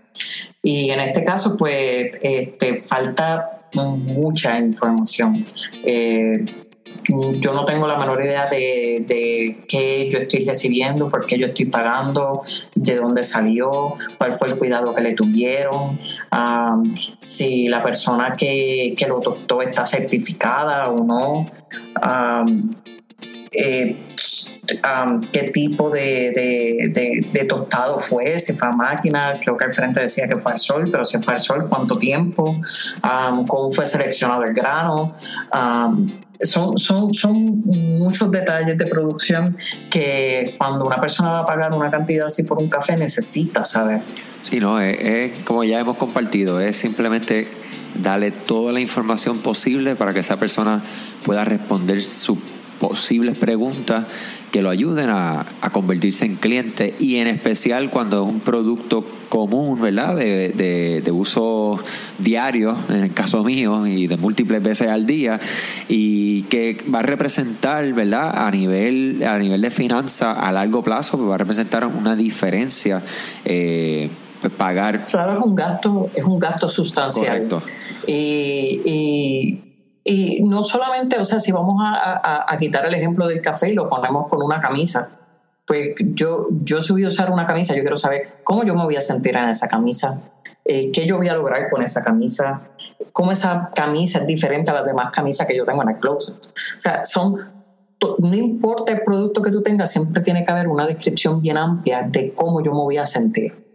Y 0.62 0.90
en 0.90 1.00
este 1.00 1.24
caso, 1.24 1.56
pues, 1.56 2.12
este, 2.22 2.76
falta 2.76 3.55
mucha 3.84 4.58
información. 4.58 5.44
Eh, 5.84 6.44
yo 7.08 7.52
no 7.52 7.64
tengo 7.64 7.86
la 7.86 7.98
menor 7.98 8.22
idea 8.22 8.46
de, 8.46 9.56
qué 9.68 10.08
yo 10.10 10.18
estoy 10.18 10.40
recibiendo, 10.40 11.08
por 11.08 11.26
qué 11.26 11.38
yo 11.38 11.46
estoy 11.46 11.66
pagando, 11.66 12.42
de 12.74 12.96
dónde 12.96 13.22
salió, 13.22 13.94
cuál 14.18 14.32
fue 14.32 14.48
el 14.48 14.58
cuidado 14.58 14.94
que 14.94 15.02
le 15.02 15.12
tuvieron, 15.12 15.98
si 17.20 17.68
la 17.68 17.82
persona 17.82 18.34
que, 18.36 18.94
que, 18.96 19.06
lo 19.06 19.20
tostó 19.20 19.62
está 19.62 19.86
certificada 19.86 20.90
o 20.90 21.04
no. 21.04 21.46
Eh, 23.52 23.96
qué 25.32 25.50
tipo 25.52 25.90
de, 25.90 26.90
de, 27.32 27.44
tostado 27.44 27.98
fue, 27.98 28.38
si 28.40 28.52
fue 28.52 28.68
a 28.68 28.72
máquina, 28.72 29.38
creo 29.40 29.56
que 29.56 29.64
al 29.64 29.72
frente 29.72 30.00
decía 30.00 30.26
que 30.28 30.36
fue 30.36 30.52
al 30.52 30.58
sol, 30.58 30.88
pero 30.90 31.04
si 31.04 31.18
fue 31.18 31.34
al 31.34 31.40
sol, 31.40 31.66
cuánto 31.68 31.98
tiempo, 31.98 32.60
cómo 33.46 33.70
fue 33.70 33.86
seleccionado 33.86 34.44
el 34.44 34.54
grano. 34.54 35.14
son, 36.40 36.78
son, 36.78 37.14
son 37.14 37.62
muchos 37.64 38.30
detalles 38.30 38.76
de 38.76 38.86
producción 38.86 39.56
que 39.90 40.54
cuando 40.58 40.84
una 40.84 41.00
persona 41.00 41.30
va 41.30 41.40
a 41.40 41.46
pagar 41.46 41.72
una 41.72 41.90
cantidad 41.90 42.26
así 42.26 42.42
por 42.44 42.58
un 42.58 42.68
café 42.68 42.96
necesita 42.96 43.64
saber. 43.64 44.00
Sí, 44.48 44.60
no, 44.60 44.80
es 44.80 45.32
como 45.44 45.64
ya 45.64 45.80
hemos 45.80 45.96
compartido, 45.96 46.60
es 46.60 46.76
simplemente 46.76 47.48
darle 48.02 48.30
toda 48.30 48.72
la 48.72 48.80
información 48.80 49.38
posible 49.38 49.96
para 49.96 50.12
que 50.12 50.20
esa 50.20 50.38
persona 50.38 50.82
pueda 51.24 51.44
responder 51.44 52.02
su 52.02 52.38
posibles 52.78 53.38
preguntas 53.38 54.04
que 54.50 54.62
lo 54.62 54.70
ayuden 54.70 55.10
a, 55.10 55.46
convertirse 55.72 56.24
en 56.24 56.36
cliente 56.36 56.94
y 56.98 57.16
en 57.16 57.26
especial 57.26 57.90
cuando 57.90 58.24
es 58.24 58.30
un 58.30 58.40
producto 58.40 59.04
común, 59.28 59.80
¿verdad? 59.80 60.16
De, 60.16 61.02
de, 61.04 61.10
uso 61.10 61.78
diario, 62.18 62.76
en 62.88 63.04
el 63.04 63.12
caso 63.12 63.44
mío, 63.44 63.86
y 63.86 64.06
de 64.06 64.16
múltiples 64.16 64.62
veces 64.62 64.88
al 64.88 65.04
día, 65.04 65.38
y 65.88 66.42
que 66.44 66.78
va 66.92 67.00
a 67.00 67.02
representar, 67.02 67.92
¿verdad? 67.92 68.46
A 68.46 68.50
nivel, 68.50 69.22
a 69.26 69.38
nivel 69.38 69.60
de 69.60 69.70
finanza 69.70 70.32
a 70.32 70.52
largo 70.52 70.82
plazo, 70.82 71.18
pues 71.18 71.28
va 71.28 71.34
a 71.34 71.38
representar 71.38 71.86
una 71.86 72.16
diferencia. 72.16 73.02
Eh, 73.44 74.08
pues 74.40 74.52
pagar. 74.52 75.06
Claro, 75.06 75.32
es 75.32 75.46
un 75.46 75.54
gasto, 75.54 76.10
es 76.14 76.24
un 76.24 76.38
gasto 76.38 76.68
sustancial. 76.68 77.48
Correcto. 77.48 77.62
y 78.06 78.82
y 78.84 79.65
no 80.44 80.62
solamente, 80.62 81.18
o 81.18 81.24
sea, 81.24 81.40
si 81.40 81.52
vamos 81.52 81.76
a, 81.80 82.56
quitar 82.58 82.86
el 82.86 82.94
ejemplo 82.94 83.26
del 83.26 83.40
café 83.40 83.70
y 83.70 83.74
lo 83.74 83.88
ponemos 83.88 84.26
con 84.28 84.42
una 84.42 84.60
camisa, 84.60 85.08
pues 85.66 85.94
yo, 85.98 86.48
yo 86.62 86.80
si 86.80 86.92
voy 86.92 87.04
a 87.04 87.08
usar 87.08 87.30
una 87.30 87.44
camisa, 87.44 87.74
yo 87.74 87.82
quiero 87.82 87.96
saber 87.96 88.38
cómo 88.44 88.64
yo 88.64 88.74
me 88.74 88.84
voy 88.84 88.96
a 88.96 89.00
sentir 89.00 89.36
en 89.36 89.48
esa 89.48 89.66
camisa, 89.68 90.22
eh, 90.64 90.90
qué 90.92 91.06
yo 91.06 91.16
voy 91.16 91.28
a 91.28 91.34
lograr 91.34 91.68
con 91.70 91.82
esa 91.82 92.04
camisa, 92.04 92.62
cómo 93.12 93.32
esa 93.32 93.70
camisa 93.74 94.20
es 94.20 94.26
diferente 94.26 94.70
a 94.70 94.74
las 94.74 94.86
demás 94.86 95.10
camisas 95.12 95.46
que 95.46 95.56
yo 95.56 95.64
tengo 95.64 95.82
en 95.82 95.90
el 95.90 95.96
closet. 95.96 96.36
O 96.36 96.80
sea, 96.80 97.04
son, 97.04 97.36
no 98.18 98.34
importa 98.34 98.92
el 98.92 99.02
producto 99.02 99.42
que 99.42 99.50
tú 99.50 99.62
tengas, 99.62 99.90
siempre 99.90 100.22
tiene 100.22 100.44
que 100.44 100.50
haber 100.52 100.68
una 100.68 100.86
descripción 100.86 101.40
bien 101.40 101.56
amplia 101.56 102.02
de 102.08 102.32
cómo 102.32 102.62
yo 102.62 102.72
me 102.72 102.82
voy 102.82 102.96
a 102.98 103.06
sentir. 103.06 103.65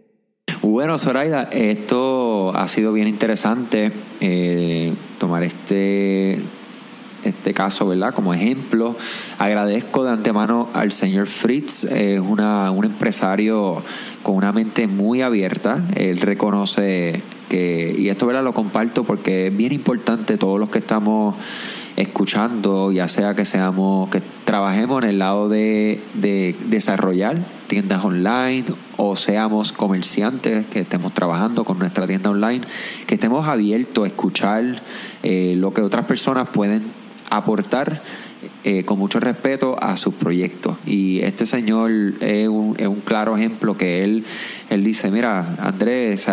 Bueno, 0.62 0.96
Zoraida, 0.96 1.48
esto 1.50 2.56
ha 2.56 2.68
sido 2.68 2.92
bien 2.92 3.08
interesante 3.08 3.90
eh, 4.20 4.94
tomar 5.18 5.42
este, 5.42 6.40
este 7.24 7.52
caso, 7.52 7.88
¿verdad? 7.88 8.14
Como 8.14 8.32
ejemplo. 8.32 8.94
Agradezco 9.40 10.04
de 10.04 10.12
antemano 10.12 10.68
al 10.72 10.92
señor 10.92 11.26
Fritz, 11.26 11.82
es 11.82 12.20
una, 12.20 12.70
un 12.70 12.84
empresario 12.84 13.82
con 14.22 14.36
una 14.36 14.52
mente 14.52 14.86
muy 14.86 15.20
abierta. 15.20 15.82
Él 15.96 16.20
reconoce 16.20 17.22
que, 17.52 17.94
y 17.98 18.08
esto, 18.08 18.26
¿verdad? 18.26 18.42
Lo 18.42 18.54
comparto 18.54 19.04
porque 19.04 19.48
es 19.48 19.56
bien 19.56 19.74
importante 19.74 20.38
todos 20.38 20.58
los 20.58 20.70
que 20.70 20.78
estamos 20.78 21.34
escuchando, 21.96 22.90
ya 22.90 23.08
sea 23.08 23.34
que 23.34 23.44
seamos, 23.44 24.08
que 24.08 24.22
trabajemos 24.46 25.02
en 25.04 25.10
el 25.10 25.18
lado 25.18 25.50
de, 25.50 26.00
desarrollar 26.14 27.44
tiendas 27.66 28.02
online 28.02 28.64
o 28.96 29.16
seamos 29.16 29.72
comerciantes 29.72 30.64
que 30.66 30.80
estemos 30.80 31.12
trabajando 31.12 31.64
con 31.64 31.78
nuestra 31.78 32.06
tienda 32.06 32.30
online, 32.30 32.62
que 33.06 33.16
estemos 33.16 33.46
abiertos 33.46 34.04
a 34.04 34.06
escuchar 34.06 34.82
eh, 35.22 35.52
lo 35.58 35.74
que 35.74 35.82
otras 35.82 36.06
personas 36.06 36.48
pueden 36.48 36.84
aportar 37.28 38.02
eh, 38.64 38.84
con 38.84 38.98
mucho 38.98 39.20
respeto 39.20 39.76
a 39.80 39.96
sus 39.96 40.14
proyectos. 40.14 40.76
Y 40.86 41.20
este 41.20 41.46
señor 41.46 41.90
es 42.20 42.48
un, 42.48 42.76
es 42.78 42.86
un 42.86 43.00
claro 43.00 43.36
ejemplo 43.36 43.76
que 43.76 44.04
él, 44.04 44.24
él 44.72 44.84
dice, 44.84 45.10
mira, 45.10 45.56
Andrés, 45.58 46.26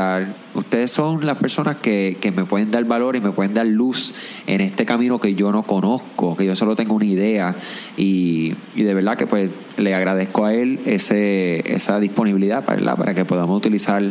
ustedes 0.54 0.92
son 0.92 1.26
las 1.26 1.36
personas 1.38 1.76
que, 1.78 2.18
que, 2.22 2.32
me 2.32 2.46
pueden 2.46 2.72
dar 2.72 2.86
valor 2.86 3.18
y 3.18 3.20
me 3.20 3.32
pueden 3.32 3.54
dar 3.54 3.66
luz 3.66 4.14
en 4.48 4.62
este 4.62 4.86
camino 4.86 5.20
que 5.20 5.36
yo 5.36 5.52
no 5.52 5.64
conozco, 5.64 6.38
que 6.38 6.46
yo 6.46 6.56
solo 6.56 6.74
tengo 6.74 6.96
una 6.96 7.04
idea. 7.04 7.58
Y, 7.98 8.56
y 8.76 8.84
de 8.84 8.94
verdad 8.94 9.18
que 9.18 9.28
pues 9.28 9.50
le 9.76 9.94
agradezco 9.94 10.46
a 10.46 10.54
él 10.54 10.80
ese, 10.86 11.70
esa 11.74 12.00
disponibilidad 12.00 12.64
para, 12.64 12.96
para 12.96 13.14
que 13.14 13.26
podamos 13.26 13.58
utilizar 13.58 14.02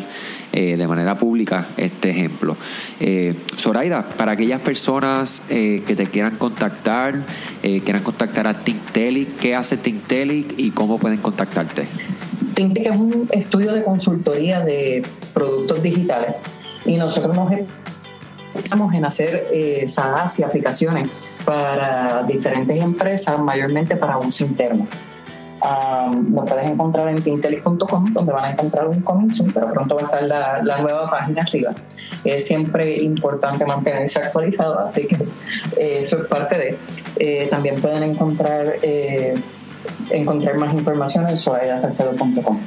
eh, 0.53 0.77
de 0.77 0.87
manera 0.87 1.17
pública 1.17 1.69
este 1.79 2.11
ejemplo. 2.11 2.59
Eh, 3.01 3.35
Zoraida, 3.57 4.11
para 4.11 4.33
aquellas 4.33 4.61
personas 4.61 5.45
eh, 5.49 5.83
que 5.87 5.97
te 5.97 6.07
quieran 6.07 6.37
contactar, 6.37 7.25
eh, 7.63 7.81
quieran 7.81 8.03
contactar 8.03 8.47
a 8.47 8.63
Tintelic, 8.63 9.39
¿qué 9.39 9.55
hace 9.55 9.79
Tintelic 9.79 10.53
y 10.59 10.73
cómo 10.73 10.99
pueden 10.99 11.21
contactarte? 11.21 11.87
Tintelic 12.59 12.93
es 12.93 12.99
un 12.99 13.29
estudio 13.31 13.73
de 13.73 13.85
consultoría 13.85 14.59
de 14.59 15.05
productos 15.33 15.81
digitales 15.81 16.35
y 16.85 16.97
nosotros 16.97 17.37
nos 17.37 17.53
empezamos 18.53 18.93
en 18.95 19.05
hacer 19.05 19.47
eh, 19.53 19.87
SaaS 19.87 20.41
y 20.41 20.43
aplicaciones 20.43 21.09
para 21.45 22.25
diferentes 22.25 22.77
empresas, 22.81 23.39
mayormente 23.39 23.95
para 23.95 24.19
uso 24.19 24.45
interno. 24.45 24.89
Um, 25.61 26.35
lo 26.35 26.45
puedes 26.45 26.69
encontrar 26.71 27.09
en 27.09 27.23
tintelic.com, 27.23 28.13
donde 28.13 28.33
van 28.33 28.45
a 28.45 28.51
encontrar 28.51 28.89
un 28.89 29.03
comienzo, 29.03 29.45
pero 29.53 29.73
pronto 29.73 29.97
va 29.97 30.03
a 30.03 30.05
estar 30.05 30.23
la, 30.23 30.63
la, 30.63 30.81
nueva 30.81 31.11
página 31.11 31.43
arriba. 31.43 31.73
Es 32.25 32.47
siempre 32.47 32.97
importante 33.03 33.65
mantenerse 33.67 34.21
actualizado, 34.21 34.79
así 34.79 35.07
que 35.07 35.17
eh, 35.77 36.01
eso 36.01 36.23
es 36.23 36.29
parte 36.29 36.59
de. 36.59 36.79
Eh, 37.17 37.49
también 37.51 37.81
pueden 37.81 38.05
encontrar, 38.05 38.77
eh, 38.83 39.35
encontrar 40.11 40.57
más 40.57 40.73
información 40.75 41.29
en 41.29 41.37
soraidasalcedo.com. 41.37 42.61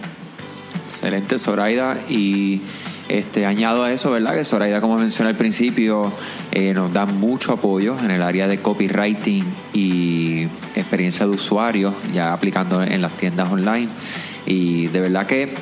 Excelente, 0.84 1.38
Zoraida. 1.38 1.98
Y 2.10 2.62
este, 3.08 3.46
añado 3.46 3.84
a 3.84 3.92
eso, 3.92 4.12
¿verdad? 4.12 4.36
Que 4.36 4.44
Zoraida, 4.44 4.82
como 4.82 4.98
mencioné 4.98 5.30
al 5.30 5.38
principio, 5.38 6.12
eh, 6.52 6.74
nos 6.74 6.94
da 6.94 7.06
mucho 7.06 7.54
apoyo 7.54 7.98
en 8.00 8.12
el 8.12 8.22
área 8.22 8.48
de 8.48 8.62
copywriting 8.62 9.46
y 9.74 10.44
experiencia 10.76 11.26
de 11.26 11.32
usuario, 11.32 11.94
ya 12.14 12.34
aplicando 12.34 12.84
en 12.84 13.02
las 13.02 13.14
tiendas 13.14 13.52
online. 13.52 13.90
Y 14.46 14.88
de 14.88 15.00
verdad 15.00 15.28
que 15.28 15.54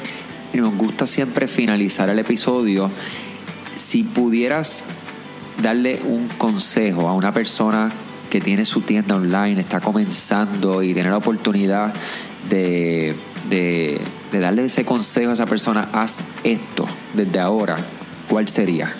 nos 0.53 0.75
gusta 0.75 1.05
siempre 1.05 1.47
finalizar 1.47 2.09
el 2.09 2.19
episodio. 2.19 2.89
Si 3.75 4.03
pudieras 4.03 4.83
darle 5.61 6.01
un 6.03 6.27
consejo 6.27 7.07
a 7.07 7.13
una 7.13 7.33
persona 7.33 7.91
que 8.29 8.41
tiene 8.41 8.65
su 8.65 8.81
tienda 8.81 9.15
online, 9.15 9.59
está 9.59 9.79
comenzando 9.79 10.83
y 10.83 10.93
tiene 10.93 11.09
la 11.09 11.17
oportunidad 11.17 11.93
de 12.49 13.15
de, 13.49 14.01
darle 14.31 14.65
ese 14.65 14.85
consejo 14.85 15.31
a 15.31 15.33
esa 15.33 15.45
persona, 15.45 15.89
haz 15.93 16.19
esto 16.43 16.85
desde 17.13 17.39
ahora, 17.39 17.77
¿cuál 18.29 18.47
sería? 18.47 18.93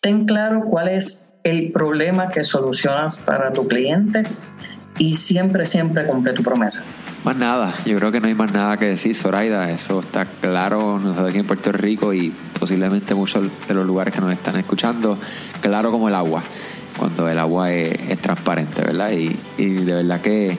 Ten 0.00 0.24
claro 0.24 0.64
cuál 0.68 0.88
es 0.88 1.34
el 1.44 1.72
problema 1.72 2.30
que 2.30 2.44
solucionas 2.44 3.24
para 3.24 3.52
tu 3.52 3.66
cliente 3.66 4.24
y 4.98 5.14
siempre, 5.16 5.64
siempre 5.64 6.06
cumple 6.06 6.32
tu 6.32 6.42
promesa. 6.42 6.84
Más 7.24 7.36
nada, 7.36 7.74
yo 7.84 7.96
creo 7.96 8.12
que 8.12 8.20
no 8.20 8.28
hay 8.28 8.34
más 8.34 8.52
nada 8.52 8.76
que 8.76 8.86
decir, 8.86 9.16
Zoraida, 9.16 9.70
eso 9.70 10.00
está 10.00 10.26
claro 10.26 11.00
nosotros 11.00 11.30
aquí 11.30 11.40
en 11.40 11.46
Puerto 11.46 11.72
Rico 11.72 12.14
y 12.14 12.32
posiblemente 12.58 13.14
muchos 13.14 13.48
de 13.66 13.74
los 13.74 13.84
lugares 13.84 14.14
que 14.14 14.20
nos 14.20 14.32
están 14.32 14.56
escuchando, 14.56 15.18
claro 15.60 15.90
como 15.90 16.08
el 16.08 16.14
agua, 16.14 16.44
cuando 16.96 17.28
el 17.28 17.38
agua 17.38 17.72
es, 17.72 18.18
transparente, 18.18 18.82
¿verdad? 18.82 19.12
Y, 19.12 19.38
y 19.58 19.66
de 19.68 19.92
verdad 19.92 20.20
que 20.20 20.56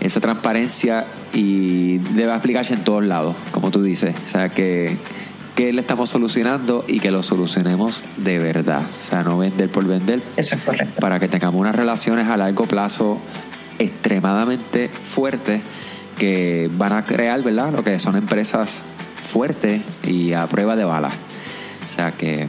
esa 0.00 0.20
transparencia 0.20 1.06
y 1.32 1.98
debe 1.98 2.32
aplicarse 2.32 2.74
en 2.74 2.84
todos 2.84 3.04
lados, 3.04 3.36
como 3.52 3.70
tú 3.70 3.82
dices. 3.82 4.14
O 4.24 4.28
sea, 4.28 4.48
que, 4.48 4.96
que 5.54 5.72
le 5.72 5.80
estamos 5.82 6.10
solucionando 6.10 6.84
y 6.88 7.00
que 7.00 7.10
lo 7.10 7.22
solucionemos 7.22 8.04
de 8.16 8.38
verdad. 8.38 8.82
O 8.82 9.04
sea, 9.04 9.22
no 9.22 9.38
vender 9.38 9.70
por 9.72 9.86
vender. 9.86 10.22
Eso 10.36 10.56
es 10.56 10.62
correcto. 10.62 11.00
Para 11.00 11.20
que 11.20 11.28
tengamos 11.28 11.60
unas 11.60 11.74
relaciones 11.74 12.28
a 12.28 12.36
largo 12.36 12.64
plazo 12.64 13.18
extremadamente 13.78 14.88
fuertes 14.88 15.62
que 16.18 16.70
van 16.72 16.92
a 16.92 17.04
crear, 17.04 17.42
¿verdad? 17.42 17.72
Lo 17.72 17.84
que 17.84 17.98
son 17.98 18.16
empresas 18.16 18.84
fuertes 19.22 19.82
y 20.02 20.32
a 20.32 20.46
prueba 20.46 20.76
de 20.76 20.84
balas. 20.84 21.14
O 21.86 21.92
sea 21.92 22.12
que 22.12 22.48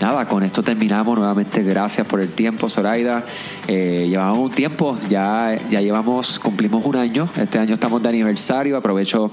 nada, 0.00 0.26
con 0.26 0.42
esto 0.42 0.62
terminamos. 0.62 1.18
Nuevamente, 1.18 1.62
gracias 1.62 2.06
por 2.06 2.20
el 2.20 2.32
tiempo, 2.32 2.68
Zoraida. 2.68 3.24
Eh, 3.66 4.06
llevamos 4.08 4.38
un 4.38 4.50
tiempo, 4.50 4.98
ya, 5.08 5.56
ya 5.70 5.80
llevamos, 5.80 6.38
cumplimos 6.38 6.84
un 6.84 6.96
año. 6.96 7.28
Este 7.36 7.58
año 7.58 7.74
estamos 7.74 8.02
de 8.02 8.08
aniversario. 8.08 8.76
Aprovecho 8.76 9.30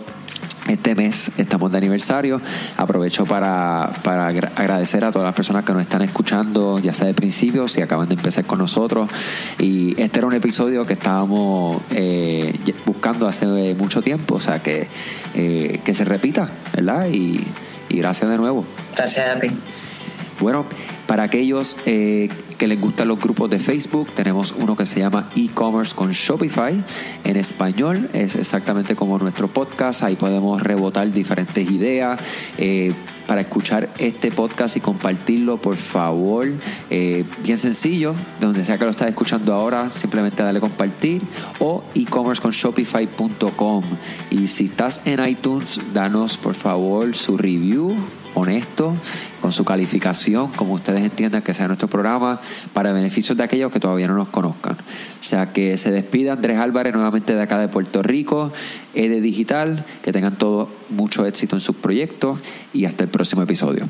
este 0.67 0.95
mes 0.95 1.31
estamos 1.37 1.71
de 1.71 1.77
aniversario. 1.77 2.41
Aprovecho 2.77 3.25
para, 3.25 3.93
para, 4.03 4.27
agradecer 4.27 5.05
a 5.05 5.11
todas 5.11 5.25
las 5.25 5.35
personas 5.35 5.63
que 5.63 5.73
nos 5.73 5.81
están 5.81 6.01
escuchando, 6.01 6.79
ya 6.79 6.93
sea 6.93 7.07
de 7.07 7.13
principio, 7.13 7.67
si 7.67 7.81
acaban 7.81 8.09
de 8.09 8.15
empezar 8.15 8.45
con 8.45 8.59
nosotros. 8.59 9.09
Y 9.59 9.99
este 10.01 10.19
era 10.19 10.27
un 10.27 10.33
episodio 10.33 10.85
que 10.85 10.93
estábamos 10.93 11.81
eh, 11.91 12.53
buscando 12.85 13.27
hace 13.27 13.45
mucho 13.75 14.01
tiempo, 14.01 14.35
o 14.35 14.39
sea, 14.39 14.61
que, 14.61 14.87
eh, 15.35 15.81
que 15.83 15.93
se 15.93 16.05
repita, 16.05 16.49
¿verdad? 16.73 17.07
Y, 17.11 17.45
y 17.89 17.97
gracias 17.97 18.29
de 18.29 18.37
nuevo. 18.37 18.65
Gracias 18.95 19.35
a 19.35 19.39
ti. 19.39 19.49
Bueno, 20.39 20.65
para 21.07 21.23
aquellos 21.23 21.77
eh, 21.85 22.29
que 22.57 22.67
les 22.67 22.79
gustan 22.79 23.07
los 23.07 23.19
grupos 23.19 23.49
de 23.49 23.59
Facebook, 23.59 24.09
tenemos 24.15 24.53
uno 24.57 24.75
que 24.75 24.85
se 24.85 24.99
llama 24.99 25.29
e-commerce 25.35 25.95
con 25.95 26.11
Shopify. 26.11 26.83
En 27.23 27.37
español 27.37 28.09
es 28.13 28.35
exactamente 28.35 28.95
como 28.95 29.17
nuestro 29.17 29.47
podcast. 29.47 30.03
Ahí 30.03 30.15
podemos 30.15 30.61
rebotar 30.61 31.11
diferentes 31.11 31.69
ideas. 31.69 32.19
Eh, 32.57 32.93
para 33.27 33.41
escuchar 33.41 33.89
este 33.97 34.31
podcast 34.31 34.77
y 34.77 34.81
compartirlo, 34.81 35.57
por 35.57 35.75
favor, 35.75 36.47
eh, 36.89 37.23
bien 37.43 37.57
sencillo, 37.57 38.13
donde 38.39 38.63
sea 38.63 38.77
que 38.77 38.85
lo 38.85 38.91
estás 38.91 39.09
escuchando 39.09 39.53
ahora, 39.53 39.89
simplemente 39.91 40.43
dale 40.43 40.59
compartir 40.59 41.23
o 41.59 41.83
e-commerce 41.95 42.41
con 42.41 42.51
shopify.com. 42.51 43.83
Y 44.29 44.47
si 44.47 44.65
estás 44.65 45.01
en 45.05 45.25
iTunes, 45.27 45.81
danos 45.93 46.37
por 46.37 46.53
favor 46.53 47.15
su 47.15 47.37
review 47.37 47.95
honesto, 48.35 48.93
con 49.41 49.51
su 49.51 49.65
calificación, 49.65 50.51
como 50.51 50.75
ustedes 50.75 51.01
entiendan 51.01 51.41
que 51.41 51.53
sea 51.53 51.67
nuestro 51.67 51.87
programa, 51.87 52.39
para 52.73 52.93
beneficios 52.93 53.37
de 53.37 53.43
aquellos 53.43 53.71
que 53.71 53.79
todavía 53.79 54.07
no 54.07 54.15
nos 54.15 54.27
conozcan. 54.27 54.73
O 54.73 55.23
sea 55.23 55.51
que 55.51 55.77
se 55.77 55.91
despida 55.91 56.33
Andrés 56.33 56.59
Álvarez 56.59 56.93
nuevamente 56.93 57.35
de 57.35 57.41
acá 57.41 57.57
de 57.57 57.67
Puerto 57.67 58.03
Rico, 58.03 58.51
de 58.93 59.21
Digital, 59.21 59.85
que 60.03 60.11
tengan 60.11 60.37
todo 60.37 60.69
mucho 60.89 61.25
éxito 61.25 61.55
en 61.55 61.61
sus 61.61 61.75
proyectos 61.75 62.39
y 62.73 62.85
hasta 62.85 63.03
el 63.03 63.09
próximo 63.09 63.41
episodio. 63.41 63.89